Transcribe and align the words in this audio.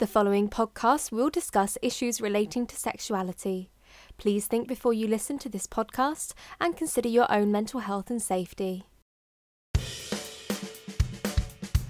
The 0.00 0.06
following 0.06 0.48
podcast 0.48 1.12
will 1.12 1.28
discuss 1.28 1.76
issues 1.82 2.22
relating 2.22 2.66
to 2.68 2.74
sexuality. 2.74 3.70
Please 4.16 4.46
think 4.46 4.66
before 4.66 4.94
you 4.94 5.06
listen 5.06 5.38
to 5.40 5.50
this 5.50 5.66
podcast 5.66 6.32
and 6.58 6.74
consider 6.74 7.10
your 7.10 7.30
own 7.30 7.52
mental 7.52 7.80
health 7.80 8.08
and 8.08 8.22
safety. 8.22 8.86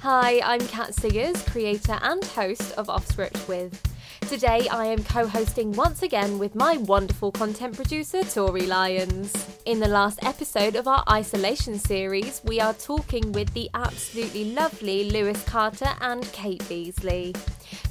Hi, 0.00 0.40
I'm 0.42 0.66
Kat 0.66 0.92
Siggers, 0.92 1.40
creator 1.48 2.00
and 2.02 2.24
host 2.24 2.72
of 2.72 2.88
Offscript 2.88 3.46
With. 3.46 3.89
Today 4.30 4.68
I 4.70 4.84
am 4.84 5.02
co 5.02 5.26
hosting 5.26 5.72
once 5.72 6.04
again 6.04 6.38
with 6.38 6.54
my 6.54 6.76
wonderful 6.76 7.32
content 7.32 7.74
producer, 7.74 8.22
Tori 8.22 8.64
Lyons. 8.64 9.34
In 9.64 9.80
the 9.80 9.88
last 9.88 10.20
episode 10.22 10.76
of 10.76 10.86
our 10.86 11.02
isolation 11.10 11.80
series, 11.80 12.40
we 12.44 12.60
are 12.60 12.72
talking 12.74 13.32
with 13.32 13.52
the 13.54 13.68
absolutely 13.74 14.52
lovely 14.52 15.10
Lewis 15.10 15.42
Carter 15.42 15.90
and 16.00 16.22
Kate 16.30 16.62
Beasley. 16.68 17.34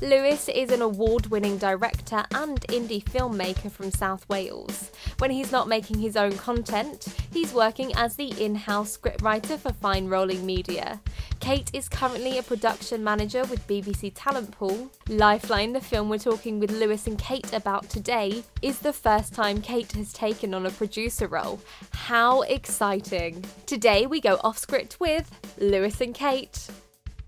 Lewis 0.01 0.47
is 0.47 0.71
an 0.71 0.81
award 0.81 1.25
winning 1.27 1.57
director 1.57 2.23
and 2.33 2.61
indie 2.69 3.03
filmmaker 3.03 3.69
from 3.69 3.91
South 3.91 4.27
Wales. 4.29 4.91
When 5.17 5.31
he's 5.31 5.51
not 5.51 5.67
making 5.67 5.99
his 5.99 6.15
own 6.15 6.37
content, 6.37 7.07
he's 7.33 7.53
working 7.53 7.93
as 7.95 8.15
the 8.15 8.29
in 8.41 8.55
house 8.55 8.97
scriptwriter 8.97 9.59
for 9.59 9.73
Fine 9.73 10.07
Rolling 10.07 10.45
Media. 10.45 11.01
Kate 11.39 11.69
is 11.73 11.87
currently 11.87 12.37
a 12.37 12.43
production 12.43 13.03
manager 13.03 13.43
with 13.45 13.65
BBC 13.65 14.11
Talent 14.13 14.51
Pool. 14.51 14.91
Lifeline, 15.07 15.71
the 15.73 15.79
film 15.79 16.09
we're 16.09 16.17
talking 16.17 16.59
with 16.59 16.71
Lewis 16.71 17.07
and 17.07 17.17
Kate 17.17 17.53
about 17.53 17.89
today, 17.89 18.43
is 18.61 18.79
the 18.79 18.91
first 18.91 19.33
time 19.33 19.61
Kate 19.61 19.91
has 19.93 20.11
taken 20.11 20.53
on 20.53 20.65
a 20.65 20.71
producer 20.71 21.27
role. 21.27 21.59
How 21.93 22.41
exciting! 22.41 23.43
Today 23.65 24.05
we 24.05 24.19
go 24.19 24.39
off 24.43 24.57
script 24.57 24.99
with 24.99 25.31
Lewis 25.57 26.01
and 26.01 26.13
Kate. 26.13 26.67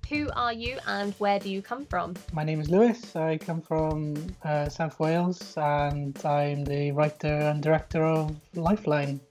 Who 0.09 0.30
are 0.35 0.52
you 0.52 0.77
and 0.88 1.13
where 1.19 1.39
do 1.39 1.49
you 1.49 1.61
come 1.61 1.85
from? 1.85 2.16
My 2.33 2.43
name 2.43 2.59
is 2.59 2.69
Lewis. 2.69 3.16
I 3.16 3.38
come 3.38 3.61
from 3.61 4.35
uh, 4.43 4.67
South 4.67 4.99
Wales 4.99 5.53
and 5.55 6.19
I'm 6.25 6.66
the 6.66 6.91
writer 6.91 7.33
and 7.33 7.64
director 7.64 8.03
of 8.03 8.36
Lifeline. 8.55 9.21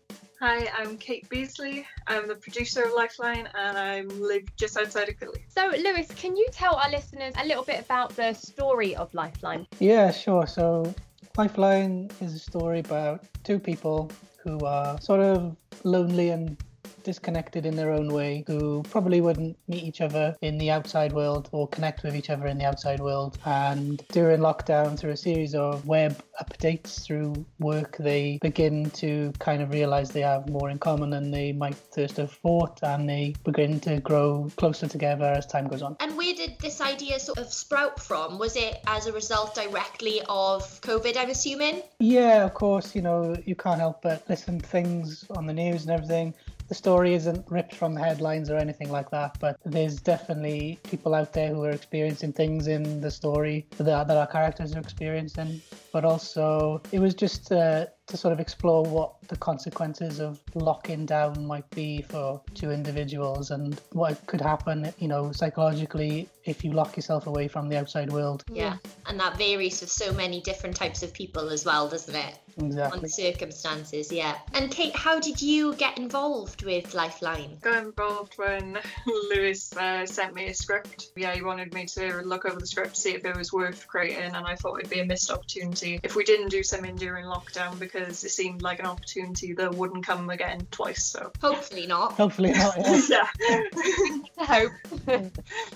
Hi, 0.42 0.70
I'm 0.74 0.96
Kate 0.96 1.28
Beasley. 1.28 1.86
I'm 2.06 2.26
the 2.26 2.34
producer 2.34 2.84
of 2.84 2.94
Lifeline 2.94 3.46
and 3.54 3.76
I 3.76 4.00
live 4.00 4.44
just 4.56 4.74
outside 4.78 5.10
of 5.10 5.16
Philly. 5.16 5.44
So, 5.48 5.70
Lewis, 5.76 6.08
can 6.16 6.34
you 6.34 6.46
tell 6.50 6.76
our 6.76 6.90
listeners 6.90 7.34
a 7.36 7.44
little 7.44 7.62
bit 7.62 7.78
about 7.78 8.16
the 8.16 8.32
story 8.32 8.96
of 8.96 9.12
Lifeline? 9.12 9.66
Yeah, 9.80 10.10
sure. 10.10 10.46
So, 10.46 10.94
Lifeline 11.36 12.10
is 12.22 12.32
a 12.32 12.38
story 12.38 12.78
about 12.80 13.22
two 13.44 13.58
people 13.58 14.10
who 14.42 14.58
are 14.64 14.98
sort 15.02 15.20
of 15.20 15.54
lonely 15.84 16.30
and 16.30 16.56
disconnected 17.02 17.66
in 17.66 17.76
their 17.76 17.90
own 17.90 18.12
way 18.12 18.44
who 18.46 18.82
probably 18.90 19.20
wouldn't 19.20 19.56
meet 19.68 19.82
each 19.82 20.00
other 20.00 20.36
in 20.42 20.58
the 20.58 20.70
outside 20.70 21.12
world 21.12 21.48
or 21.52 21.68
connect 21.68 22.02
with 22.02 22.14
each 22.14 22.30
other 22.30 22.46
in 22.46 22.58
the 22.58 22.64
outside 22.64 23.00
world. 23.00 23.38
And 23.44 24.02
during 24.12 24.40
lockdown, 24.40 24.98
through 24.98 25.12
a 25.12 25.16
series 25.16 25.54
of 25.54 25.86
web 25.86 26.22
updates 26.40 27.04
through 27.04 27.44
work, 27.58 27.96
they 27.98 28.38
begin 28.42 28.90
to 28.90 29.32
kind 29.38 29.62
of 29.62 29.72
realize 29.72 30.10
they 30.10 30.20
have 30.20 30.48
more 30.48 30.70
in 30.70 30.78
common 30.78 31.10
than 31.10 31.30
they 31.30 31.52
might 31.52 31.74
first 31.74 32.16
have 32.16 32.32
thought, 32.32 32.78
and 32.82 33.08
they 33.08 33.34
begin 33.44 33.80
to 33.80 34.00
grow 34.00 34.50
closer 34.56 34.88
together 34.88 35.24
as 35.24 35.46
time 35.46 35.68
goes 35.68 35.82
on. 35.82 35.96
And 36.00 36.16
where 36.16 36.34
did 36.34 36.58
this 36.60 36.80
idea 36.80 37.18
sort 37.18 37.38
of 37.38 37.52
sprout 37.52 38.00
from? 38.00 38.38
Was 38.38 38.56
it 38.56 38.80
as 38.86 39.06
a 39.06 39.12
result 39.12 39.54
directly 39.54 40.20
of 40.28 40.80
COVID, 40.80 41.16
I'm 41.16 41.30
assuming? 41.30 41.82
Yeah, 41.98 42.44
of 42.44 42.54
course. 42.54 42.94
You 42.94 43.02
know, 43.02 43.36
you 43.44 43.54
can't 43.54 43.80
help 43.80 44.02
but 44.02 44.24
listen 44.28 44.60
to 44.60 44.66
things 44.66 45.26
on 45.36 45.46
the 45.46 45.52
news 45.52 45.82
and 45.82 45.90
everything 45.90 46.34
the 46.70 46.74
story 46.76 47.14
isn't 47.14 47.44
ripped 47.50 47.74
from 47.74 47.94
the 47.94 48.00
headlines 48.00 48.48
or 48.48 48.56
anything 48.56 48.92
like 48.92 49.10
that, 49.10 49.36
but 49.40 49.56
there's 49.64 50.00
definitely 50.00 50.78
people 50.84 51.16
out 51.16 51.32
there 51.32 51.48
who 51.48 51.64
are 51.64 51.70
experiencing 51.70 52.32
things 52.32 52.68
in 52.68 53.00
the 53.00 53.10
story 53.10 53.66
that, 53.76 54.06
that 54.06 54.16
our 54.16 54.28
characters 54.28 54.72
are 54.76 54.78
experiencing. 54.78 55.60
But 55.92 56.04
also, 56.04 56.80
it 56.92 57.00
was 57.00 57.12
just 57.14 57.50
uh, 57.50 57.86
to 58.06 58.16
sort 58.16 58.32
of 58.32 58.38
explore 58.38 58.84
what 58.84 59.20
the 59.26 59.36
consequences 59.36 60.20
of 60.20 60.40
locking 60.54 61.06
down 61.06 61.44
might 61.44 61.68
be 61.70 62.02
for 62.02 62.40
two 62.54 62.70
individuals 62.70 63.50
and 63.50 63.80
what 63.90 64.24
could 64.26 64.40
happen, 64.40 64.94
you 64.98 65.08
know, 65.08 65.32
psychologically 65.32 66.28
if 66.44 66.62
you 66.64 66.72
lock 66.72 66.96
yourself 66.96 67.26
away 67.26 67.48
from 67.48 67.68
the 67.68 67.76
outside 67.76 68.12
world. 68.12 68.44
Yeah, 68.48 68.76
and 69.06 69.18
that 69.18 69.36
varies 69.36 69.80
with 69.80 69.90
so 69.90 70.12
many 70.12 70.40
different 70.40 70.76
types 70.76 71.02
of 71.02 71.12
people 71.12 71.48
as 71.48 71.64
well, 71.64 71.88
doesn't 71.88 72.14
it? 72.14 72.38
Exactly. 72.58 73.00
On 73.00 73.08
circumstances, 73.08 74.12
yeah. 74.12 74.36
And 74.54 74.70
Kate, 74.70 74.96
how 74.96 75.20
did 75.20 75.40
you 75.40 75.74
get 75.74 75.98
involved 75.98 76.64
with 76.64 76.94
Lifeline? 76.94 77.58
Got 77.60 77.84
involved 77.84 78.34
when 78.36 78.78
Lewis 79.06 79.74
uh, 79.76 80.06
sent 80.06 80.34
me 80.34 80.48
a 80.48 80.54
script. 80.54 81.10
Yeah, 81.16 81.34
he 81.34 81.42
wanted 81.42 81.72
me 81.74 81.86
to 81.86 82.22
look 82.22 82.44
over 82.44 82.58
the 82.58 82.66
script, 82.66 82.96
see 82.96 83.10
if 83.10 83.24
it 83.24 83.36
was 83.36 83.52
worth 83.52 83.86
creating, 83.86 84.34
and 84.34 84.46
I 84.46 84.56
thought 84.56 84.78
it'd 84.78 84.90
be 84.90 85.00
a 85.00 85.04
missed 85.04 85.30
opportunity 85.30 86.00
if 86.02 86.16
we 86.16 86.24
didn't 86.24 86.48
do 86.48 86.62
something 86.62 86.96
during 86.96 87.24
lockdown 87.26 87.78
because 87.78 88.10
because 88.10 88.24
it 88.24 88.30
seemed 88.30 88.62
like 88.62 88.78
an 88.80 88.86
opportunity 88.86 89.52
that 89.54 89.74
wouldn't 89.74 90.06
come 90.06 90.30
again 90.30 90.66
twice. 90.70 91.04
So 91.04 91.30
hopefully 91.40 91.86
not. 91.86 92.12
Hopefully 92.12 92.52
not. 92.52 92.76
Yeah. 93.08 93.26
yeah. 93.38 94.18
hope. 94.38 94.72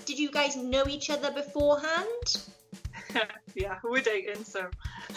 Did 0.05 0.19
you 0.19 0.31
guys 0.31 0.55
know 0.55 0.83
each 0.87 1.09
other 1.09 1.31
beforehand? 1.31 2.47
yeah, 3.55 3.77
we're 3.83 4.01
dating, 4.01 4.43
so. 4.43 4.67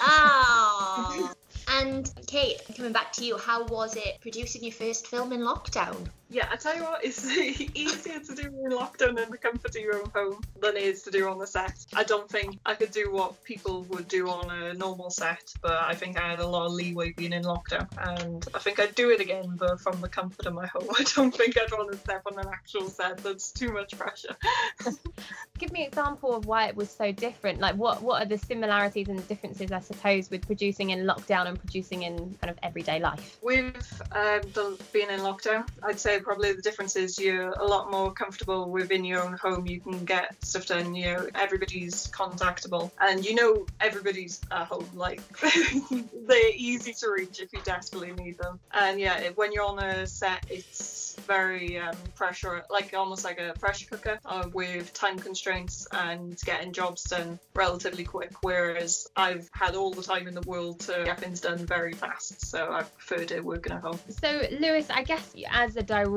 Ah. 0.00 1.32
And 1.70 2.10
Kate, 2.26 2.60
coming 2.76 2.92
back 2.92 3.12
to 3.14 3.24
you, 3.24 3.36
how 3.36 3.64
was 3.66 3.96
it 3.96 4.18
producing 4.20 4.62
your 4.62 4.72
first 4.72 5.06
film 5.06 5.32
in 5.32 5.40
lockdown? 5.40 6.08
Yeah, 6.30 6.46
I 6.50 6.56
tell 6.56 6.76
you 6.76 6.82
what, 6.82 7.02
it's 7.04 7.24
easier 7.74 8.20
to 8.20 8.34
do 8.34 8.48
in 8.48 8.72
lockdown 8.72 9.22
in 9.22 9.30
the 9.30 9.38
comfort 9.38 9.74
of 9.74 9.82
your 9.82 9.96
own 9.96 10.10
home 10.14 10.42
than 10.60 10.76
it 10.76 10.82
is 10.82 11.02
to 11.04 11.10
do 11.10 11.26
on 11.28 11.38
the 11.38 11.46
set. 11.46 11.86
I 11.94 12.04
don't 12.04 12.28
think 12.28 12.58
I 12.66 12.74
could 12.74 12.90
do 12.90 13.10
what 13.10 13.42
people 13.44 13.84
would 13.84 14.08
do 14.08 14.28
on 14.28 14.50
a 14.50 14.74
normal 14.74 15.08
set, 15.08 15.54
but 15.62 15.72
I 15.72 15.94
think 15.94 16.20
I 16.20 16.28
had 16.28 16.40
a 16.40 16.46
lot 16.46 16.66
of 16.66 16.72
leeway 16.72 17.12
being 17.12 17.32
in 17.32 17.44
lockdown, 17.44 17.88
and 17.98 18.46
I 18.54 18.58
think 18.58 18.78
I'd 18.78 18.94
do 18.94 19.10
it 19.10 19.20
again, 19.20 19.56
but 19.56 19.80
from 19.80 20.02
the 20.02 20.08
comfort 20.08 20.44
of 20.44 20.52
my 20.52 20.66
home. 20.66 20.88
I 20.98 21.04
don't 21.14 21.34
think 21.34 21.56
I'd 21.56 21.72
want 21.72 21.92
to 21.92 21.98
step 21.98 22.22
on 22.30 22.38
an 22.38 22.48
actual 22.52 22.88
set. 22.90 23.18
That's 23.18 23.50
too 23.50 23.72
much 23.72 23.96
pressure. 23.96 24.36
Give 25.58 25.72
me 25.72 25.82
an 25.82 25.88
example 25.88 26.34
of 26.34 26.44
why 26.44 26.66
it 26.66 26.76
was 26.76 26.90
so 26.90 27.10
different. 27.10 27.58
Like, 27.58 27.76
what 27.76 28.02
what 28.02 28.22
are 28.22 28.26
the 28.26 28.38
similarities 28.38 29.08
and 29.08 29.26
differences, 29.28 29.72
I 29.72 29.80
suppose, 29.80 30.30
with 30.30 30.46
producing 30.46 30.90
in 30.90 31.06
lockdown 31.06 31.46
and 31.46 31.58
producing 31.58 32.02
in 32.02 32.36
kind 32.40 32.50
of 32.50 32.58
everyday 32.62 33.00
life? 33.00 33.38
With 33.40 34.02
um, 34.12 34.42
the, 34.52 34.78
being 34.92 35.08
in 35.08 35.20
lockdown, 35.20 35.66
I'd 35.82 35.98
say 35.98 36.17
probably 36.20 36.52
the 36.52 36.62
difference 36.62 36.96
is 36.96 37.18
you're 37.18 37.50
a 37.50 37.64
lot 37.64 37.90
more 37.90 38.12
comfortable 38.12 38.70
within 38.70 39.04
your 39.04 39.22
own 39.22 39.34
home. 39.34 39.66
You 39.66 39.80
can 39.80 40.04
get 40.04 40.34
stuff 40.44 40.66
done. 40.66 40.94
You 40.94 41.14
know, 41.14 41.28
everybody's 41.34 42.08
contactable, 42.08 42.90
and 43.00 43.24
you 43.24 43.34
know 43.34 43.66
everybody's 43.80 44.40
at 44.50 44.66
home. 44.66 44.88
Like 44.94 45.20
they're 45.90 46.52
easy 46.54 46.92
to 46.94 47.10
reach 47.10 47.40
if 47.40 47.52
you 47.52 47.60
desperately 47.64 48.12
need 48.12 48.38
them. 48.38 48.58
And 48.72 49.00
yeah, 49.00 49.30
when 49.34 49.52
you're 49.52 49.64
on 49.64 49.78
a 49.78 50.06
set, 50.06 50.46
it's 50.50 51.16
very 51.26 51.78
um, 51.78 51.94
pressure, 52.14 52.64
like 52.70 52.94
almost 52.94 53.24
like 53.24 53.38
a 53.38 53.54
pressure 53.58 53.86
cooker 53.86 54.18
uh, 54.24 54.48
with 54.52 54.92
time 54.92 55.18
constraints 55.18 55.86
and 55.92 56.38
getting 56.44 56.72
jobs 56.72 57.04
done 57.04 57.38
relatively 57.54 58.04
quick. 58.04 58.32
Whereas 58.42 59.08
I've 59.16 59.48
had 59.52 59.74
all 59.74 59.92
the 59.92 60.02
time 60.02 60.26
in 60.26 60.34
the 60.34 60.42
world 60.42 60.80
to 60.80 61.02
get 61.04 61.20
things 61.20 61.40
done 61.40 61.58
very 61.58 61.92
fast, 61.92 62.44
so 62.46 62.72
I 62.72 62.82
preferred 62.82 63.30
it 63.30 63.44
working 63.44 63.72
at 63.72 63.82
home. 63.82 63.98
So, 64.08 64.42
Lewis, 64.58 64.88
I 64.90 65.02
guess 65.02 65.34
as 65.50 65.76
a 65.76 65.82
director, 65.82 66.07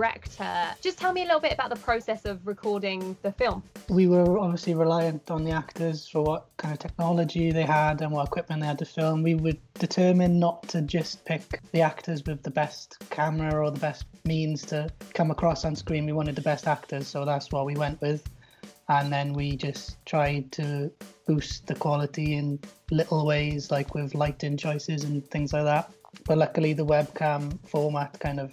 just 0.81 0.97
tell 0.97 1.13
me 1.13 1.21
a 1.21 1.25
little 1.25 1.39
bit 1.39 1.53
about 1.53 1.69
the 1.69 1.75
process 1.75 2.25
of 2.25 2.45
recording 2.45 3.15
the 3.21 3.31
film. 3.31 3.63
We 3.89 4.07
were 4.07 4.39
obviously 4.39 4.73
reliant 4.73 5.29
on 5.29 5.43
the 5.43 5.51
actors 5.51 6.07
for 6.07 6.23
what 6.23 6.47
kind 6.57 6.73
of 6.73 6.79
technology 6.79 7.51
they 7.51 7.63
had 7.63 8.01
and 8.01 8.11
what 8.11 8.27
equipment 8.27 8.61
they 8.61 8.67
had 8.67 8.79
to 8.79 8.85
film. 8.85 9.23
We 9.23 9.35
were 9.35 9.53
determined 9.75 10.39
not 10.39 10.67
to 10.69 10.81
just 10.81 11.25
pick 11.25 11.61
the 11.71 11.81
actors 11.81 12.23
with 12.25 12.43
the 12.43 12.51
best 12.51 12.97
camera 13.09 13.63
or 13.63 13.71
the 13.71 13.79
best 13.79 14.05
means 14.25 14.65
to 14.67 14.89
come 15.13 15.31
across 15.31 15.65
on 15.65 15.75
screen. 15.75 16.05
We 16.05 16.13
wanted 16.13 16.35
the 16.35 16.41
best 16.41 16.67
actors, 16.67 17.07
so 17.07 17.25
that's 17.25 17.51
what 17.51 17.65
we 17.65 17.75
went 17.75 18.01
with. 18.01 18.27
And 18.89 19.11
then 19.11 19.33
we 19.33 19.55
just 19.55 20.03
tried 20.05 20.51
to 20.53 20.91
boost 21.25 21.67
the 21.67 21.75
quality 21.75 22.35
in 22.35 22.59
little 22.89 23.25
ways, 23.25 23.71
like 23.71 23.95
with 23.95 24.15
lighting 24.15 24.57
choices 24.57 25.03
and 25.03 25.25
things 25.29 25.53
like 25.53 25.63
that. 25.63 25.91
But 26.25 26.37
luckily, 26.37 26.73
the 26.73 26.85
webcam 26.85 27.57
format 27.67 28.19
kind 28.19 28.39
of 28.39 28.51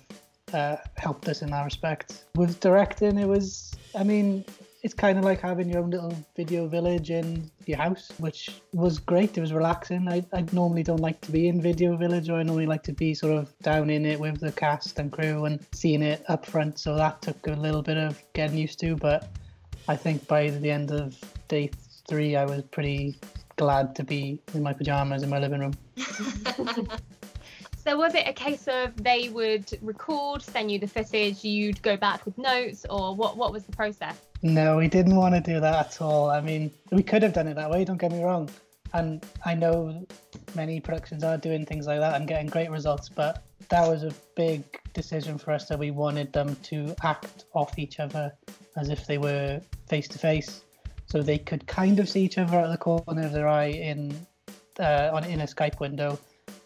uh, 0.55 0.77
helped 0.97 1.29
us 1.29 1.43
in 1.43 1.51
that 1.51 1.65
respect. 1.65 2.25
With 2.35 2.61
directing, 2.61 3.19
it 3.19 3.27
was, 3.27 3.75
I 3.95 4.05
mean, 4.05 4.45
it's 4.83 4.95
kind 4.95 5.19
of 5.19 5.25
like 5.25 5.41
having 5.41 5.69
your 5.69 5.83
own 5.83 5.91
little 5.91 6.15
video 6.37 6.69
village 6.69 7.11
in 7.11 7.51
your 7.67 7.79
house, 7.79 8.11
which 8.19 8.61
was 8.73 8.99
great. 8.99 9.37
It 9.37 9.41
was 9.41 9.53
relaxing. 9.53 10.09
I, 10.09 10.25
I 10.33 10.45
normally 10.53 10.83
don't 10.83 11.01
like 11.01 11.21
to 11.23 11.33
be 11.33 11.49
in 11.49 11.61
video 11.61 11.97
village, 11.97 12.29
or 12.31 12.39
I 12.39 12.43
normally 12.43 12.67
like 12.67 12.85
to 12.85 12.93
be 12.93 13.13
sort 13.15 13.37
of 13.37 13.53
down 13.61 13.91
in 13.91 14.07
it 14.07 14.21
with 14.21 14.41
the 14.41 14.53
cast 14.53 14.99
and 14.99 15.11
crew 15.11 15.47
and 15.47 15.65
seeing 15.73 16.03
it 16.03 16.25
up 16.29 16.47
front. 16.47 16.79
So 16.79 16.95
that 16.95 17.21
took 17.23 17.47
a 17.49 17.53
little 17.53 17.83
bit 17.83 17.97
of 17.97 18.23
getting 18.35 18.57
used 18.57 18.79
to, 18.81 18.95
but 18.95 19.29
I 19.89 19.97
think 19.97 20.27
by 20.29 20.51
the 20.51 20.71
end 20.71 20.93
of 20.93 21.19
day 21.49 21.71
three, 22.09 22.37
I 22.37 22.45
was 22.45 22.63
pretty 22.63 23.19
glad 23.57 23.97
to 23.97 24.05
be 24.05 24.41
in 24.55 24.63
my 24.63 24.73
pajamas 24.73 25.23
in 25.23 25.31
my 25.31 25.39
living 25.39 25.61
room. 25.61 25.75
So 27.89 27.97
was 27.97 28.15
it 28.15 28.29
a 28.29 28.35
case 28.35 28.69
of 28.69 29.03
they 29.03 29.31
would 29.31 29.79
record, 29.81 30.43
send 30.43 30.71
you 30.71 30.79
the 30.79 30.87
footage, 30.87 31.43
you'd 31.43 31.81
go 31.81 31.97
back 31.97 32.27
with 32.27 32.37
notes, 32.37 32.85
or 32.91 33.17
what? 33.17 33.39
What 33.39 33.51
was 33.51 33.65
the 33.65 33.73
process? 33.73 34.15
No, 34.43 34.77
we 34.77 34.89
didn't 34.89 35.17
want 35.17 35.35
to 35.37 35.41
do 35.41 35.59
that 35.59 35.87
at 35.87 36.03
all. 36.03 36.29
I 36.29 36.43
mean, 36.43 36.71
we 36.93 37.03
could 37.03 37.23
have 37.23 37.33
done 37.33 37.49
it 37.49 37.55
that 37.55 37.71
way, 37.71 37.87
don't 37.87 37.97
get 37.97 38.13
me 38.13 38.23
wrong. 38.23 38.51
And 38.93 39.25
I 39.47 39.55
know 39.55 40.07
many 40.55 40.81
productions 40.81 41.25
are 41.25 41.39
doing 41.39 41.65
things 41.65 41.87
like 41.87 42.01
that 42.01 42.17
and 42.17 42.29
getting 42.29 42.49
great 42.49 42.71
results, 42.71 43.09
but 43.09 43.43
that 43.71 43.89
was 43.89 44.03
a 44.03 44.13
big 44.37 44.65
decision 44.93 45.39
for 45.39 45.53
us 45.53 45.67
that 45.69 45.79
we 45.79 45.91
wanted 45.91 46.31
them 46.35 46.57
to 46.65 46.95
act 47.03 47.47
off 47.55 47.79
each 47.79 48.01
other 48.01 48.31
as 48.77 48.91
if 48.91 49.07
they 49.07 49.17
were 49.17 49.63
face 49.89 50.09
to 50.09 50.19
face. 50.19 50.63
So 51.07 51.23
they 51.23 51.39
could 51.39 51.67
kind 51.67 52.01
of 52.01 52.09
see 52.11 52.23
each 52.23 52.37
other 52.37 52.59
of 52.59 52.71
the 52.71 52.77
corner 52.77 53.25
of 53.25 53.33
their 53.33 53.49
eye 53.49 53.71
in 53.71 54.15
uh, 54.79 55.11
on 55.11 55.25
in 55.25 55.41
a 55.41 55.47
Skype 55.47 55.81
window, 55.81 56.19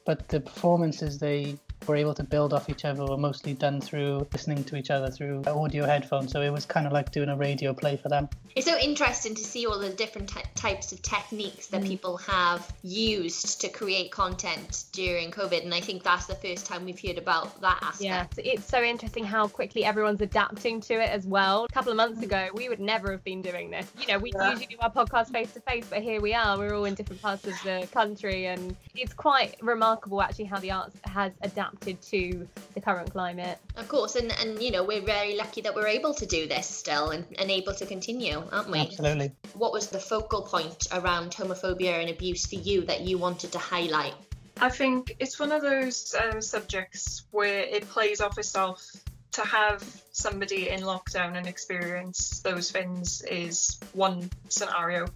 but 0.04 0.28
the 0.28 0.40
performances 0.40 1.18
they 1.18 1.56
were 1.86 1.96
able 1.96 2.14
to 2.14 2.24
build 2.24 2.52
off 2.52 2.68
each 2.68 2.84
other 2.84 3.04
were 3.04 3.16
mostly 3.16 3.54
done 3.54 3.80
through 3.80 4.26
listening 4.32 4.64
to 4.64 4.76
each 4.76 4.90
other 4.90 5.10
through 5.10 5.42
audio 5.46 5.84
headphones. 5.84 6.32
So 6.32 6.40
it 6.40 6.50
was 6.50 6.64
kind 6.64 6.86
of 6.86 6.92
like 6.92 7.12
doing 7.12 7.28
a 7.28 7.36
radio 7.36 7.72
play 7.74 7.96
for 7.96 8.08
them. 8.08 8.28
It's 8.54 8.66
so 8.66 8.78
interesting 8.78 9.34
to 9.34 9.42
see 9.42 9.66
all 9.66 9.78
the 9.78 9.90
different 9.90 10.28
t- 10.28 10.42
types 10.54 10.92
of 10.92 11.00
techniques 11.00 11.68
that 11.68 11.82
mm. 11.82 11.88
people 11.88 12.18
have 12.18 12.70
used 12.82 13.62
to 13.62 13.68
create 13.68 14.12
content 14.12 14.84
during 14.92 15.30
COVID, 15.30 15.64
and 15.64 15.72
I 15.72 15.80
think 15.80 16.02
that's 16.02 16.26
the 16.26 16.34
first 16.34 16.66
time 16.66 16.84
we've 16.84 17.00
heard 17.00 17.16
about 17.16 17.60
that 17.62 17.78
aspect. 17.82 18.02
Yeah, 18.02 18.52
it's 18.52 18.66
so 18.66 18.82
interesting 18.82 19.24
how 19.24 19.48
quickly 19.48 19.84
everyone's 19.84 20.20
adapting 20.20 20.80
to 20.82 20.94
it 20.94 21.08
as 21.08 21.26
well. 21.26 21.64
A 21.64 21.72
couple 21.72 21.92
of 21.92 21.96
months 21.96 22.22
ago, 22.22 22.48
we 22.54 22.68
would 22.68 22.80
never 22.80 23.10
have 23.12 23.24
been 23.24 23.40
doing 23.40 23.70
this. 23.70 23.90
You 23.98 24.06
know, 24.08 24.18
we 24.18 24.32
yeah. 24.34 24.50
usually 24.50 24.66
do 24.66 24.76
our 24.80 24.92
podcast 24.92 25.32
face 25.32 25.52
to 25.54 25.60
face, 25.60 25.86
but 25.88 26.02
here 26.02 26.20
we 26.20 26.34
are. 26.34 26.58
We're 26.58 26.74
all 26.74 26.84
in 26.84 26.94
different 26.94 27.22
parts 27.22 27.46
of 27.46 27.54
the 27.64 27.88
country, 27.92 28.46
and 28.46 28.76
it's 28.94 29.14
quite 29.14 29.56
remarkable 29.62 30.20
actually 30.20 30.44
how 30.46 30.58
the 30.58 30.72
arts 30.72 30.96
has 31.06 31.32
adapted 31.40 31.71
to 31.80 32.48
the 32.74 32.80
current 32.80 33.12
climate. 33.12 33.58
Of 33.76 33.88
course, 33.88 34.16
and 34.16 34.32
and 34.40 34.62
you 34.62 34.70
know 34.70 34.84
we're 34.84 35.02
very 35.02 35.36
lucky 35.36 35.60
that 35.62 35.74
we're 35.74 35.88
able 35.88 36.14
to 36.14 36.26
do 36.26 36.46
this 36.46 36.66
still 36.66 37.10
and, 37.10 37.24
and 37.38 37.50
able 37.50 37.74
to 37.74 37.86
continue 37.86 38.42
aren't 38.50 38.70
we? 38.70 38.80
Absolutely. 38.80 39.32
What 39.54 39.72
was 39.72 39.88
the 39.88 39.98
focal 39.98 40.42
point 40.42 40.86
around 40.92 41.32
homophobia 41.32 42.00
and 42.00 42.10
abuse 42.10 42.46
for 42.46 42.56
you 42.56 42.82
that 42.82 43.00
you 43.02 43.18
wanted 43.18 43.52
to 43.52 43.58
highlight? 43.58 44.14
I 44.60 44.68
think 44.68 45.16
it's 45.18 45.38
one 45.38 45.50
of 45.52 45.62
those 45.62 46.14
um, 46.14 46.40
subjects 46.40 47.24
where 47.30 47.60
it 47.60 47.88
plays 47.88 48.20
off 48.20 48.38
itself. 48.38 48.90
To 49.32 49.40
have 49.46 49.82
somebody 50.12 50.68
in 50.68 50.80
lockdown 50.80 51.38
and 51.38 51.46
experience 51.46 52.40
those 52.40 52.70
things 52.70 53.22
is 53.22 53.80
one 53.94 54.28
scenario, 54.50 55.06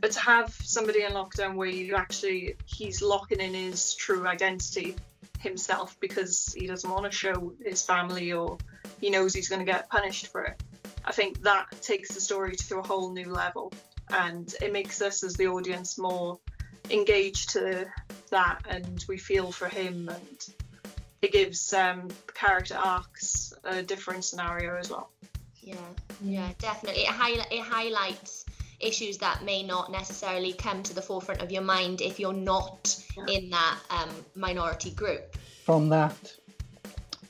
but 0.00 0.12
to 0.12 0.20
have 0.20 0.56
somebody 0.62 1.02
in 1.02 1.12
lockdown 1.12 1.56
where 1.56 1.68
you 1.68 1.94
actually 1.94 2.56
he's 2.64 3.02
locking 3.02 3.38
in 3.38 3.52
his 3.52 3.94
true 3.94 4.26
identity 4.26 4.96
himself 5.38 5.96
because 6.00 6.54
he 6.56 6.66
doesn't 6.66 6.90
want 6.90 7.04
to 7.04 7.10
show 7.10 7.52
his 7.64 7.82
family 7.82 8.32
or 8.32 8.58
he 9.00 9.10
knows 9.10 9.34
he's 9.34 9.48
going 9.48 9.64
to 9.64 9.70
get 9.70 9.88
punished 9.88 10.28
for 10.28 10.44
it 10.44 10.62
I 11.04 11.12
think 11.12 11.42
that 11.42 11.66
takes 11.82 12.14
the 12.14 12.20
story 12.20 12.56
to 12.56 12.78
a 12.78 12.86
whole 12.86 13.12
new 13.12 13.32
level 13.32 13.72
and 14.12 14.52
it 14.60 14.72
makes 14.72 15.00
us 15.00 15.22
as 15.22 15.34
the 15.34 15.48
audience 15.48 15.98
more 15.98 16.38
engaged 16.90 17.50
to 17.50 17.86
that 18.30 18.60
and 18.68 19.04
we 19.08 19.18
feel 19.18 19.52
for 19.52 19.68
him 19.68 20.08
and 20.08 20.54
it 21.22 21.32
gives 21.32 21.72
um, 21.72 22.08
character 22.34 22.76
arcs 22.76 23.52
a 23.64 23.82
different 23.82 24.24
scenario 24.24 24.76
as 24.76 24.90
well. 24.90 25.10
Yeah, 25.60 25.76
yeah, 26.22 26.52
definitely. 26.58 27.02
It, 27.02 27.08
hi- 27.08 27.46
it 27.50 27.62
highlights 27.62 28.46
issues 28.80 29.18
that 29.18 29.44
may 29.44 29.62
not 29.62 29.92
necessarily 29.92 30.52
come 30.52 30.82
to 30.82 30.94
the 30.94 31.02
forefront 31.02 31.42
of 31.42 31.50
your 31.50 31.62
mind 31.62 32.00
if 32.00 32.18
you're 32.18 32.32
not 32.32 32.96
in 33.28 33.50
that 33.50 33.78
um, 33.90 34.08
minority 34.34 34.90
group. 34.90 35.36
From 35.64 35.88
that, 35.90 36.34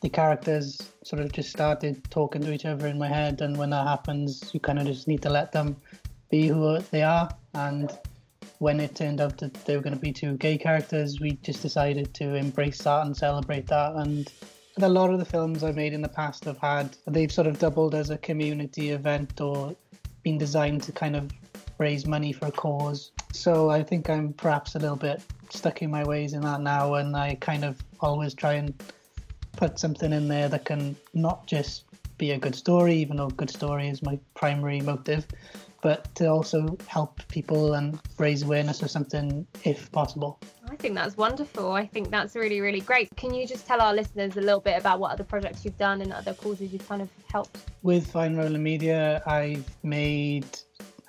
the 0.01 0.09
characters 0.09 0.81
sort 1.05 1.21
of 1.21 1.33
just 1.33 1.51
started 1.51 2.09
talking 2.11 2.43
to 2.43 2.53
each 2.53 2.65
other 2.65 2.87
in 2.87 2.99
my 2.99 3.09
head, 3.09 3.41
and 3.41 3.57
when 3.57 3.71
that 3.71 3.87
happens, 3.87 4.51
you 4.53 4.61
kind 4.61 4.79
of 4.79 4.87
just 4.87 5.09
need 5.09 5.23
to 5.23 5.31
let 5.31 5.53
them 5.53 5.77
be 6.31 6.49
who 6.49 6.79
they 6.91 7.03
are. 7.03 7.29
And 7.55 7.91
when 8.59 8.79
it 8.79 8.95
turned 8.95 9.21
out 9.21 9.39
that 9.39 9.55
they 9.65 9.77
were 9.77 9.83
going 9.83 9.95
to 9.95 10.01
be 10.01 10.13
two 10.13 10.37
gay 10.37 10.57
characters, 10.57 11.21
we 11.21 11.33
just 11.43 11.63
decided 11.63 12.15
to 12.15 12.35
embrace 12.35 12.79
that 12.83 13.07
and 13.07 13.17
celebrate 13.17 13.67
that. 13.67 13.95
And 13.97 14.33
a 14.79 14.89
lot 14.89 15.11
of 15.13 15.19
the 15.19 15.25
films 15.25 15.65
I've 15.65 15.77
made 15.77 15.93
in 15.93 16.03
the 16.03 16.09
past 16.09 16.45
have 16.45 16.59
had, 16.59 16.97
they've 17.07 17.33
sort 17.33 17.47
of 17.47 17.59
doubled 17.59 17.95
as 17.95 18.11
a 18.11 18.19
community 18.19 18.91
event 18.91 19.41
or 19.41 19.75
been 20.23 20.39
designed 20.39 20.83
to 20.85 20.93
kind 20.93 21.17
of 21.17 21.31
raise 21.81 22.07
money 22.07 22.33
for 22.33 22.47
a 22.47 22.53
cause. 22.53 23.11
So 23.33 23.71
I 23.71 23.83
think 23.83 24.09
I'm 24.09 24.33
perhaps 24.35 24.77
a 24.77 24.79
little 24.79 24.97
bit 24.97 25.23
stuck 25.49 25.83
in 25.83 25.91
my 25.91 26.05
ways 26.05 26.35
in 26.35 26.43
that 26.43 26.61
now, 26.61 26.95
and 26.95 27.17
I 27.17 27.35
kind 27.41 27.65
of 27.65 27.83
always 28.01 28.35
try 28.35 28.53
and 28.53 28.73
put 29.57 29.79
something 29.81 30.13
in 30.13 30.29
there 30.29 30.49
that 30.49 30.65
can 30.65 30.95
not 31.15 31.47
just 31.47 31.85
be 32.19 32.33
a 32.33 32.39
good 32.39 32.55
story, 32.55 32.95
even 32.97 33.17
though 33.17 33.29
good 33.29 33.51
story 33.51 33.89
is 33.89 34.03
my 34.03 34.19
primary 34.35 34.81
motive, 34.81 35.27
but 35.81 36.15
to 36.15 36.27
also 36.27 36.77
help 36.87 37.27
people 37.29 37.73
and 37.75 37.99
raise 38.19 38.43
awareness 38.43 38.83
of 38.83 38.91
something 38.91 39.47
if 39.65 39.91
possible. 39.91 40.39
I 40.71 40.77
think 40.77 40.95
that's 40.95 41.17
wonderful. 41.17 41.73
I 41.73 41.87
think 41.87 42.11
that's 42.11 42.37
really, 42.37 42.61
really 42.61 42.81
great. 42.81 43.09
Can 43.17 43.35
you 43.35 43.47
just 43.47 43.67
tell 43.67 43.81
our 43.81 43.95
listeners 43.95 44.37
a 44.37 44.41
little 44.41 44.61
bit 44.61 44.79
about 44.79 45.01
what 45.01 45.13
other 45.13 45.25
projects 45.25 45.65
you've 45.65 45.79
done 45.79 46.03
and 46.03 46.13
other 46.13 46.35
causes 46.35 46.73
you've 46.73 46.87
kind 46.87 47.01
of 47.01 47.09
helped? 47.33 47.59
With 47.83 48.07
Fine 48.07 48.37
Rolling 48.37 48.63
Media, 48.63 49.23
I've 49.27 49.65
made 49.83 50.47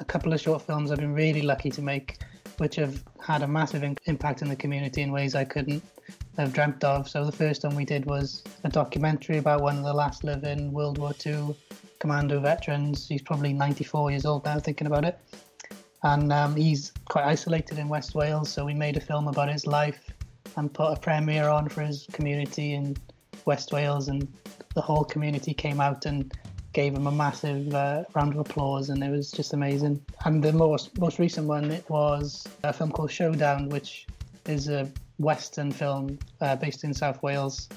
a 0.01 0.05
couple 0.05 0.33
of 0.33 0.41
short 0.41 0.63
films 0.63 0.91
I've 0.91 0.97
been 0.97 1.13
really 1.13 1.43
lucky 1.43 1.69
to 1.69 1.81
make, 1.81 2.17
which 2.57 2.75
have 2.75 3.03
had 3.23 3.43
a 3.43 3.47
massive 3.47 3.83
impact 4.05 4.41
in 4.41 4.49
the 4.49 4.55
community 4.55 5.03
in 5.03 5.11
ways 5.11 5.35
I 5.35 5.45
couldn't 5.45 5.83
have 6.37 6.51
dreamt 6.51 6.83
of. 6.83 7.07
So 7.07 7.23
the 7.23 7.31
first 7.31 7.63
one 7.63 7.75
we 7.75 7.85
did 7.85 8.05
was 8.05 8.43
a 8.63 8.69
documentary 8.69 9.37
about 9.37 9.61
one 9.61 9.77
of 9.77 9.83
the 9.83 9.93
last 9.93 10.23
living 10.23 10.71
World 10.71 10.97
War 10.97 11.13
II 11.23 11.55
commando 11.99 12.39
veterans. 12.39 13.07
He's 13.07 13.21
probably 13.21 13.53
94 13.53 14.09
years 14.09 14.25
old 14.25 14.43
now, 14.43 14.59
thinking 14.59 14.87
about 14.87 15.05
it. 15.05 15.19
And 16.03 16.33
um, 16.33 16.55
he's 16.55 16.91
quite 17.07 17.25
isolated 17.25 17.77
in 17.77 17.87
West 17.87 18.15
Wales, 18.15 18.51
so 18.51 18.65
we 18.65 18.73
made 18.73 18.97
a 18.97 19.01
film 19.01 19.27
about 19.27 19.49
his 19.49 19.67
life 19.67 20.11
and 20.57 20.73
put 20.73 20.91
a 20.91 20.99
premiere 20.99 21.47
on 21.47 21.69
for 21.69 21.81
his 21.81 22.07
community 22.11 22.73
in 22.73 22.97
West 23.45 23.71
Wales, 23.71 24.07
and 24.07 24.27
the 24.73 24.81
whole 24.81 25.03
community 25.03 25.53
came 25.53 25.79
out 25.79 26.07
and 26.07 26.33
gave 26.73 26.93
him 26.93 27.07
a 27.07 27.11
massive 27.11 27.73
uh, 27.73 28.03
round 28.13 28.33
of 28.33 28.39
applause, 28.39 28.89
and 28.89 29.03
it 29.03 29.09
was 29.09 29.31
just 29.31 29.53
amazing. 29.53 30.03
And 30.25 30.43
the 30.43 30.53
most 30.53 30.97
most 30.99 31.19
recent 31.19 31.47
one 31.47 31.71
it 31.71 31.89
was 31.89 32.47
a 32.63 32.73
film 32.73 32.91
called 32.91 33.11
Showdown, 33.11 33.69
which 33.69 34.07
is 34.47 34.69
a 34.69 34.89
Western 35.17 35.71
film 35.71 36.17
uh, 36.39 36.55
based 36.55 36.83
in 36.83 36.93
South 36.93 37.21
Wales, 37.21 37.69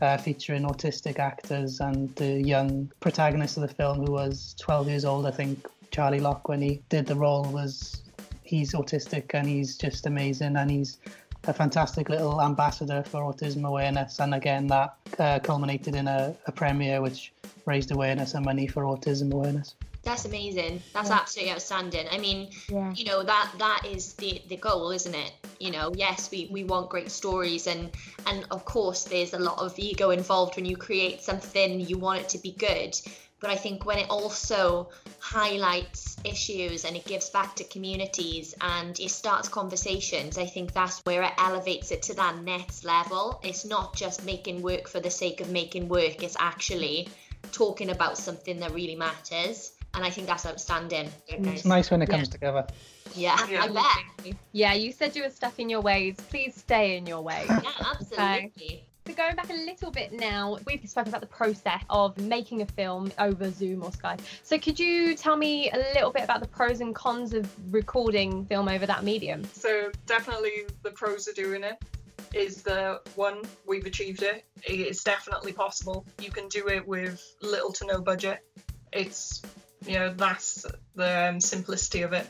uh, 0.00 0.16
featuring 0.16 0.62
autistic 0.62 1.18
actors 1.18 1.80
and 1.80 2.14
the 2.16 2.40
young 2.42 2.90
protagonist 3.00 3.56
of 3.56 3.62
the 3.62 3.74
film, 3.74 4.04
who 4.04 4.12
was 4.12 4.54
12 4.60 4.88
years 4.88 5.04
old, 5.04 5.26
I 5.26 5.30
think, 5.30 5.66
Charlie 5.90 6.20
Locke, 6.20 6.48
when 6.48 6.62
he 6.62 6.82
did 6.88 7.06
the 7.06 7.14
role, 7.14 7.44
was 7.44 8.02
he's 8.42 8.72
autistic 8.74 9.30
and 9.32 9.48
he's 9.48 9.76
just 9.76 10.06
amazing 10.06 10.56
and 10.56 10.70
he's 10.70 10.98
a 11.46 11.52
fantastic 11.52 12.08
little 12.08 12.40
ambassador 12.40 13.02
for 13.02 13.20
autism 13.20 13.66
awareness. 13.66 14.20
And 14.20 14.34
again, 14.34 14.66
that 14.68 14.96
uh, 15.18 15.38
culminated 15.40 15.94
in 15.94 16.08
a, 16.08 16.34
a 16.46 16.52
premiere 16.52 17.00
which 17.00 17.32
raised 17.66 17.90
awareness 17.90 18.34
and 18.34 18.44
money 18.44 18.66
for 18.66 18.84
autism 18.84 19.32
awareness. 19.32 19.74
That's 20.02 20.26
amazing. 20.26 20.82
That's 20.92 21.08
yeah. 21.08 21.16
absolutely 21.16 21.52
outstanding. 21.54 22.06
I 22.10 22.18
mean, 22.18 22.50
yeah. 22.68 22.92
you 22.94 23.06
know 23.06 23.22
that 23.22 23.52
that 23.58 23.82
is 23.90 24.12
the 24.14 24.42
the 24.48 24.56
goal, 24.56 24.90
isn't 24.90 25.14
it? 25.14 25.32
You 25.64 25.70
know, 25.70 25.94
yes, 25.96 26.30
we 26.30 26.46
we 26.52 26.62
want 26.62 26.90
great 26.90 27.10
stories, 27.10 27.66
and 27.66 27.90
and 28.26 28.44
of 28.50 28.66
course, 28.66 29.04
there's 29.04 29.32
a 29.32 29.38
lot 29.38 29.58
of 29.58 29.78
ego 29.78 30.10
involved 30.10 30.56
when 30.56 30.66
you 30.66 30.76
create 30.76 31.22
something. 31.22 31.80
You 31.80 31.96
want 31.96 32.20
it 32.20 32.28
to 32.34 32.38
be 32.38 32.52
good, 32.52 32.94
but 33.40 33.48
I 33.48 33.56
think 33.56 33.86
when 33.86 33.98
it 33.98 34.10
also 34.10 34.90
highlights 35.20 36.18
issues 36.22 36.84
and 36.84 36.96
it 36.96 37.06
gives 37.06 37.30
back 37.30 37.56
to 37.56 37.64
communities 37.64 38.54
and 38.60 39.00
it 39.00 39.10
starts 39.10 39.48
conversations, 39.48 40.36
I 40.36 40.44
think 40.44 40.74
that's 40.74 41.00
where 41.04 41.22
it 41.22 41.32
elevates 41.38 41.90
it 41.92 42.02
to 42.08 42.14
that 42.16 42.42
next 42.42 42.84
level. 42.84 43.40
It's 43.42 43.64
not 43.64 43.96
just 43.96 44.22
making 44.26 44.60
work 44.60 44.86
for 44.86 45.00
the 45.00 45.10
sake 45.10 45.40
of 45.40 45.48
making 45.50 45.88
work. 45.88 46.22
It's 46.22 46.36
actually 46.38 47.08
talking 47.52 47.88
about 47.88 48.18
something 48.18 48.60
that 48.60 48.72
really 48.72 48.96
matters 48.96 49.72
and 49.94 50.04
I 50.04 50.10
think 50.10 50.26
that's 50.26 50.46
outstanding. 50.46 51.10
It's 51.28 51.64
nice 51.64 51.90
when 51.90 52.02
it 52.02 52.08
comes 52.08 52.28
yeah. 52.28 52.32
together. 52.32 52.66
Yeah, 53.14 53.46
yeah, 53.48 53.64
I 53.64 53.68
bet. 53.68 54.34
Yeah, 54.52 54.74
you 54.74 54.92
said 54.92 55.14
you 55.14 55.22
were 55.22 55.30
stuck 55.30 55.58
in 55.58 55.68
your 55.68 55.80
ways. 55.80 56.16
Please 56.30 56.54
stay 56.54 56.96
in 56.96 57.06
your 57.06 57.22
ways. 57.22 57.46
yeah, 57.48 57.70
absolutely. 57.80 58.84
So 59.06 59.12
going 59.12 59.36
back 59.36 59.50
a 59.50 59.54
little 59.54 59.90
bit 59.90 60.14
now, 60.14 60.56
we've 60.66 60.88
spoken 60.88 61.10
about 61.10 61.20
the 61.20 61.26
process 61.26 61.82
of 61.90 62.16
making 62.16 62.62
a 62.62 62.66
film 62.66 63.12
over 63.18 63.50
Zoom 63.50 63.82
or 63.82 63.90
Skype. 63.90 64.20
So 64.42 64.58
could 64.58 64.80
you 64.80 65.14
tell 65.14 65.36
me 65.36 65.70
a 65.70 65.76
little 65.76 66.10
bit 66.10 66.24
about 66.24 66.40
the 66.40 66.48
pros 66.48 66.80
and 66.80 66.94
cons 66.94 67.34
of 67.34 67.46
recording 67.72 68.46
film 68.46 68.66
over 68.66 68.86
that 68.86 69.04
medium? 69.04 69.44
So 69.52 69.90
definitely 70.06 70.64
the 70.82 70.90
pros 70.90 71.28
of 71.28 71.34
doing 71.34 71.64
it 71.64 71.76
is 72.32 72.62
the 72.62 73.00
one 73.14 73.42
we've 73.66 73.84
achieved 73.84 74.22
it. 74.22 74.46
It's 74.62 75.04
definitely 75.04 75.52
possible. 75.52 76.06
You 76.18 76.30
can 76.30 76.48
do 76.48 76.68
it 76.68 76.88
with 76.88 77.22
little 77.42 77.72
to 77.72 77.86
no 77.86 78.00
budget. 78.00 78.38
It's 78.90 79.42
you 79.86 79.98
know 79.98 80.12
that's 80.14 80.66
the 80.94 81.28
um, 81.28 81.40
simplicity 81.40 82.02
of 82.02 82.12
it. 82.12 82.26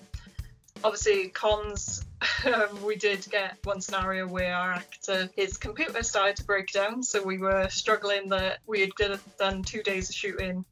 Obviously 0.82 1.28
cons 1.28 2.04
um, 2.46 2.82
we 2.84 2.96
did 2.96 3.26
get 3.30 3.56
one 3.64 3.80
scenario 3.80 4.26
where 4.26 4.54
our 4.54 4.73
actor 4.73 5.28
his 5.37 5.56
computer 5.56 6.02
started 6.02 6.37
to 6.37 6.44
break 6.44 6.73
down 6.73 7.02
so 7.02 7.23
we 7.23 7.38
were 7.38 7.68
struggling 7.70 8.28
that 8.28 8.58
we 8.66 8.80
had 8.80 8.90
done 9.38 9.62
two 9.62 9.82
days 9.82 10.08
of 10.08 10.14
shooting 10.14 10.64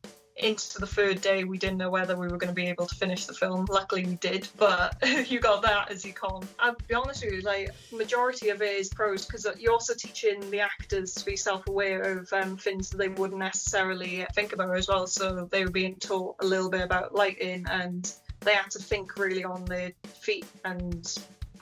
into 0.42 0.80
the 0.80 0.86
third 0.86 1.20
day, 1.20 1.44
we 1.44 1.58
didn't 1.58 1.78
know 1.78 1.90
whether 1.90 2.16
we 2.16 2.28
were 2.28 2.38
going 2.38 2.48
to 2.48 2.54
be 2.54 2.66
able 2.66 2.86
to 2.86 2.94
finish 2.94 3.26
the 3.26 3.34
film. 3.34 3.66
Luckily, 3.70 4.04
we 4.04 4.16
did, 4.16 4.48
but 4.56 4.96
you 5.30 5.40
got 5.40 5.62
that 5.62 5.90
as 5.90 6.04
you 6.04 6.12
con. 6.12 6.46
I'll 6.58 6.76
be 6.88 6.94
honest 6.94 7.24
with 7.24 7.34
you, 7.34 7.40
like 7.42 7.70
majority 7.92 8.50
of 8.50 8.62
it 8.62 8.76
is 8.76 8.88
pros 8.88 9.26
because 9.26 9.46
you're 9.58 9.72
also 9.72 9.94
teaching 9.94 10.50
the 10.50 10.60
actors 10.60 11.14
to 11.14 11.24
be 11.24 11.36
self-aware 11.36 12.18
of 12.18 12.32
um, 12.32 12.56
things 12.56 12.90
that 12.90 12.98
they 12.98 13.08
wouldn't 13.08 13.38
necessarily 13.38 14.26
think 14.34 14.52
about 14.52 14.76
as 14.76 14.88
well. 14.88 15.06
So 15.06 15.48
they 15.50 15.64
were 15.64 15.70
being 15.70 15.96
taught 15.96 16.36
a 16.40 16.44
little 16.44 16.70
bit 16.70 16.82
about 16.82 17.14
lighting 17.14 17.66
and 17.70 18.12
they 18.40 18.54
had 18.54 18.70
to 18.72 18.78
think 18.78 19.18
really 19.18 19.44
on 19.44 19.64
their 19.64 19.92
feet 20.20 20.46
and 20.64 21.06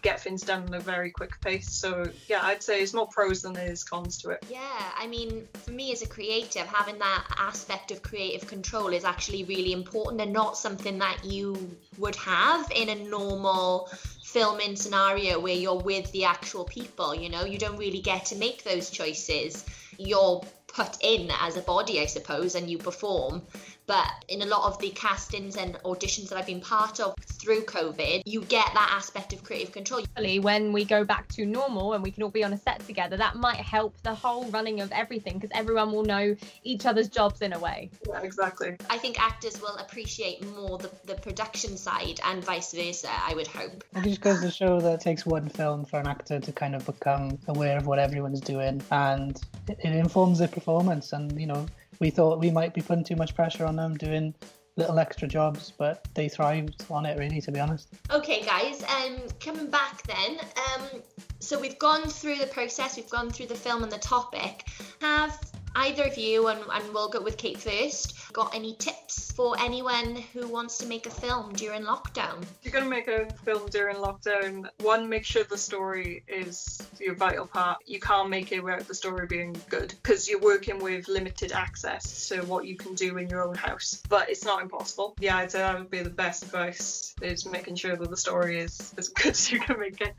get 0.02 0.20
things 0.20 0.42
done 0.42 0.72
at 0.72 0.80
a 0.80 0.82
very 0.82 1.10
quick 1.10 1.32
pace. 1.42 1.68
So 1.68 2.10
yeah, 2.28 2.40
I'd 2.42 2.62
say 2.62 2.82
it's 2.82 2.94
more 2.94 3.08
pros 3.08 3.42
than 3.42 3.52
there 3.52 3.70
is 3.70 3.84
cons 3.84 4.18
to 4.18 4.30
it. 4.30 4.44
Yeah, 4.50 4.92
I 4.96 5.06
mean, 5.06 5.46
for 5.64 5.70
me 5.70 5.92
as 5.92 6.02
a 6.02 6.06
creative, 6.06 6.66
having 6.66 6.98
that 6.98 7.24
aspect 7.38 7.90
of 7.90 8.02
creative 8.02 8.48
control 8.48 8.88
is 8.88 9.04
actually 9.04 9.44
really 9.44 9.72
important 9.72 10.20
and 10.20 10.32
not 10.32 10.56
something 10.56 10.98
that 10.98 11.24
you 11.24 11.76
would 11.98 12.16
have 12.16 12.70
in 12.74 12.88
a 12.88 12.94
normal 12.94 13.88
filming 14.22 14.76
scenario 14.76 15.40
where 15.40 15.54
you're 15.54 15.82
with 15.82 16.10
the 16.12 16.24
actual 16.24 16.64
people. 16.64 17.14
You 17.14 17.28
know, 17.28 17.44
you 17.44 17.58
don't 17.58 17.78
really 17.78 18.00
get 18.00 18.26
to 18.26 18.36
make 18.36 18.64
those 18.64 18.90
choices. 18.90 19.64
You're 19.98 20.42
put 20.72 20.96
in 21.02 21.30
as 21.40 21.56
a 21.56 21.62
body, 21.62 22.00
I 22.00 22.06
suppose, 22.06 22.54
and 22.54 22.70
you 22.70 22.78
perform. 22.78 23.42
But 23.86 24.24
in 24.28 24.42
a 24.42 24.46
lot 24.46 24.68
of 24.68 24.78
the 24.78 24.90
castings 24.90 25.56
and 25.56 25.74
auditions 25.84 26.28
that 26.28 26.38
I've 26.38 26.46
been 26.46 26.60
part 26.60 27.00
of 27.00 27.14
through 27.24 27.62
COVID, 27.62 28.22
you 28.24 28.42
get 28.42 28.66
that 28.72 28.92
aspect 28.92 29.32
of 29.32 29.42
creative 29.42 29.72
control. 29.72 30.04
When 30.16 30.72
we 30.72 30.84
go 30.84 31.02
back 31.02 31.26
to 31.30 31.44
normal 31.44 31.94
and 31.94 32.02
we 32.04 32.12
can 32.12 32.22
all 32.22 32.30
be 32.30 32.44
on 32.44 32.52
a 32.52 32.56
set 32.56 32.86
together, 32.86 33.16
that 33.16 33.34
might 33.34 33.56
help 33.56 34.00
the 34.02 34.14
whole 34.14 34.44
running 34.50 34.80
of 34.80 34.92
everything 34.92 35.38
because 35.38 35.50
everyone 35.52 35.90
will 35.90 36.04
know 36.04 36.36
each 36.62 36.86
other's 36.86 37.08
jobs 37.08 37.42
in 37.42 37.52
a 37.52 37.58
way. 37.58 37.90
Yeah, 38.06 38.20
exactly. 38.20 38.76
I 38.88 38.98
think 38.98 39.20
actors 39.20 39.60
will 39.60 39.76
appreciate 39.76 40.46
more 40.54 40.78
the, 40.78 40.90
the 41.06 41.16
production 41.16 41.76
side 41.76 42.20
and 42.24 42.44
vice 42.44 42.72
versa, 42.72 43.10
I 43.10 43.34
would 43.34 43.48
hope. 43.48 43.82
It 43.96 44.04
just 44.04 44.20
goes 44.20 44.40
to 44.42 44.52
show 44.52 44.80
that 44.80 44.94
it 44.94 45.00
takes 45.00 45.26
one 45.26 45.48
film 45.48 45.84
for 45.84 45.98
an 45.98 46.06
actor 46.06 46.38
to 46.38 46.52
kind 46.52 46.76
of 46.76 46.86
become 46.86 47.38
aware 47.48 47.76
of 47.76 47.88
what 47.88 47.98
everyone's 47.98 48.40
doing 48.40 48.82
and 48.92 49.40
it, 49.68 49.78
it 49.82 49.96
informs 49.96 50.38
their 50.38 50.48
performance 50.60 51.12
and, 51.12 51.40
you 51.40 51.46
know, 51.46 51.66
we 51.98 52.10
thought 52.10 52.38
we 52.38 52.50
might 52.50 52.74
be 52.74 52.80
putting 52.80 53.04
too 53.04 53.16
much 53.16 53.34
pressure 53.34 53.64
on 53.64 53.76
them 53.76 53.96
doing 53.96 54.34
little 54.76 54.98
extra 54.98 55.28
jobs, 55.28 55.72
but 55.76 56.06
they 56.14 56.28
thrived 56.28 56.84
on 56.90 57.04
it 57.04 57.18
really, 57.18 57.40
to 57.40 57.52
be 57.52 57.60
honest. 57.60 57.88
Okay, 58.10 58.42
guys, 58.42 58.82
um, 58.84 59.18
coming 59.38 59.70
back 59.70 60.02
then, 60.06 60.38
um, 60.40 61.02
so 61.38 61.58
we've 61.58 61.78
gone 61.78 62.08
through 62.08 62.36
the 62.36 62.46
process, 62.46 62.96
we've 62.96 63.10
gone 63.10 63.30
through 63.30 63.46
the 63.46 63.54
film 63.54 63.82
and 63.82 63.92
the 63.92 63.98
topic. 63.98 64.66
Have 65.00 65.38
either 65.74 66.04
of 66.04 66.18
you, 66.18 66.48
and, 66.48 66.60
and 66.72 66.94
we'll 66.94 67.08
go 67.08 67.20
with 67.20 67.36
Kate 67.36 67.58
first, 67.58 68.32
got 68.32 68.54
any 68.54 68.74
tips 68.74 69.32
for 69.32 69.58
anyone 69.60 70.16
who 70.32 70.46
wants 70.46 70.78
to 70.78 70.86
make 70.86 71.06
a 71.06 71.10
film 71.10 71.52
during 71.54 71.82
lockdown? 71.82 72.42
If 72.42 72.58
you're 72.62 72.72
going 72.72 72.84
to 72.84 72.90
make 72.90 73.08
a 73.08 73.32
film 73.44 73.68
during 73.70 73.96
lockdown, 73.96 74.68
one, 74.80 75.08
make 75.08 75.24
sure 75.24 75.44
the 75.44 75.58
story 75.58 76.24
is 76.28 76.80
your 76.98 77.14
vital 77.14 77.46
part. 77.46 77.78
You 77.86 78.00
can't 78.00 78.28
make 78.28 78.52
it 78.52 78.62
without 78.62 78.86
the 78.86 78.94
story 78.94 79.26
being 79.26 79.56
good 79.68 79.94
because 80.02 80.28
you're 80.28 80.40
working 80.40 80.78
with 80.78 81.08
limited 81.08 81.52
access 81.52 82.28
to 82.28 82.42
what 82.42 82.66
you 82.66 82.76
can 82.76 82.94
do 82.94 83.18
in 83.18 83.28
your 83.28 83.42
own 83.42 83.54
house. 83.54 84.02
But 84.08 84.30
it's 84.30 84.44
not 84.44 84.62
impossible. 84.62 85.14
Yeah, 85.18 85.36
I'd 85.36 85.50
say 85.50 85.58
that 85.58 85.78
would 85.78 85.90
be 85.90 86.02
the 86.02 86.10
best 86.10 86.42
advice 86.42 87.14
is 87.22 87.46
making 87.46 87.76
sure 87.76 87.96
that 87.96 88.10
the 88.10 88.16
story 88.16 88.60
is 88.60 88.92
as 88.96 89.08
good 89.08 89.32
as 89.32 89.50
you 89.50 89.60
can 89.60 89.78
make 89.78 90.00
it. 90.00 90.14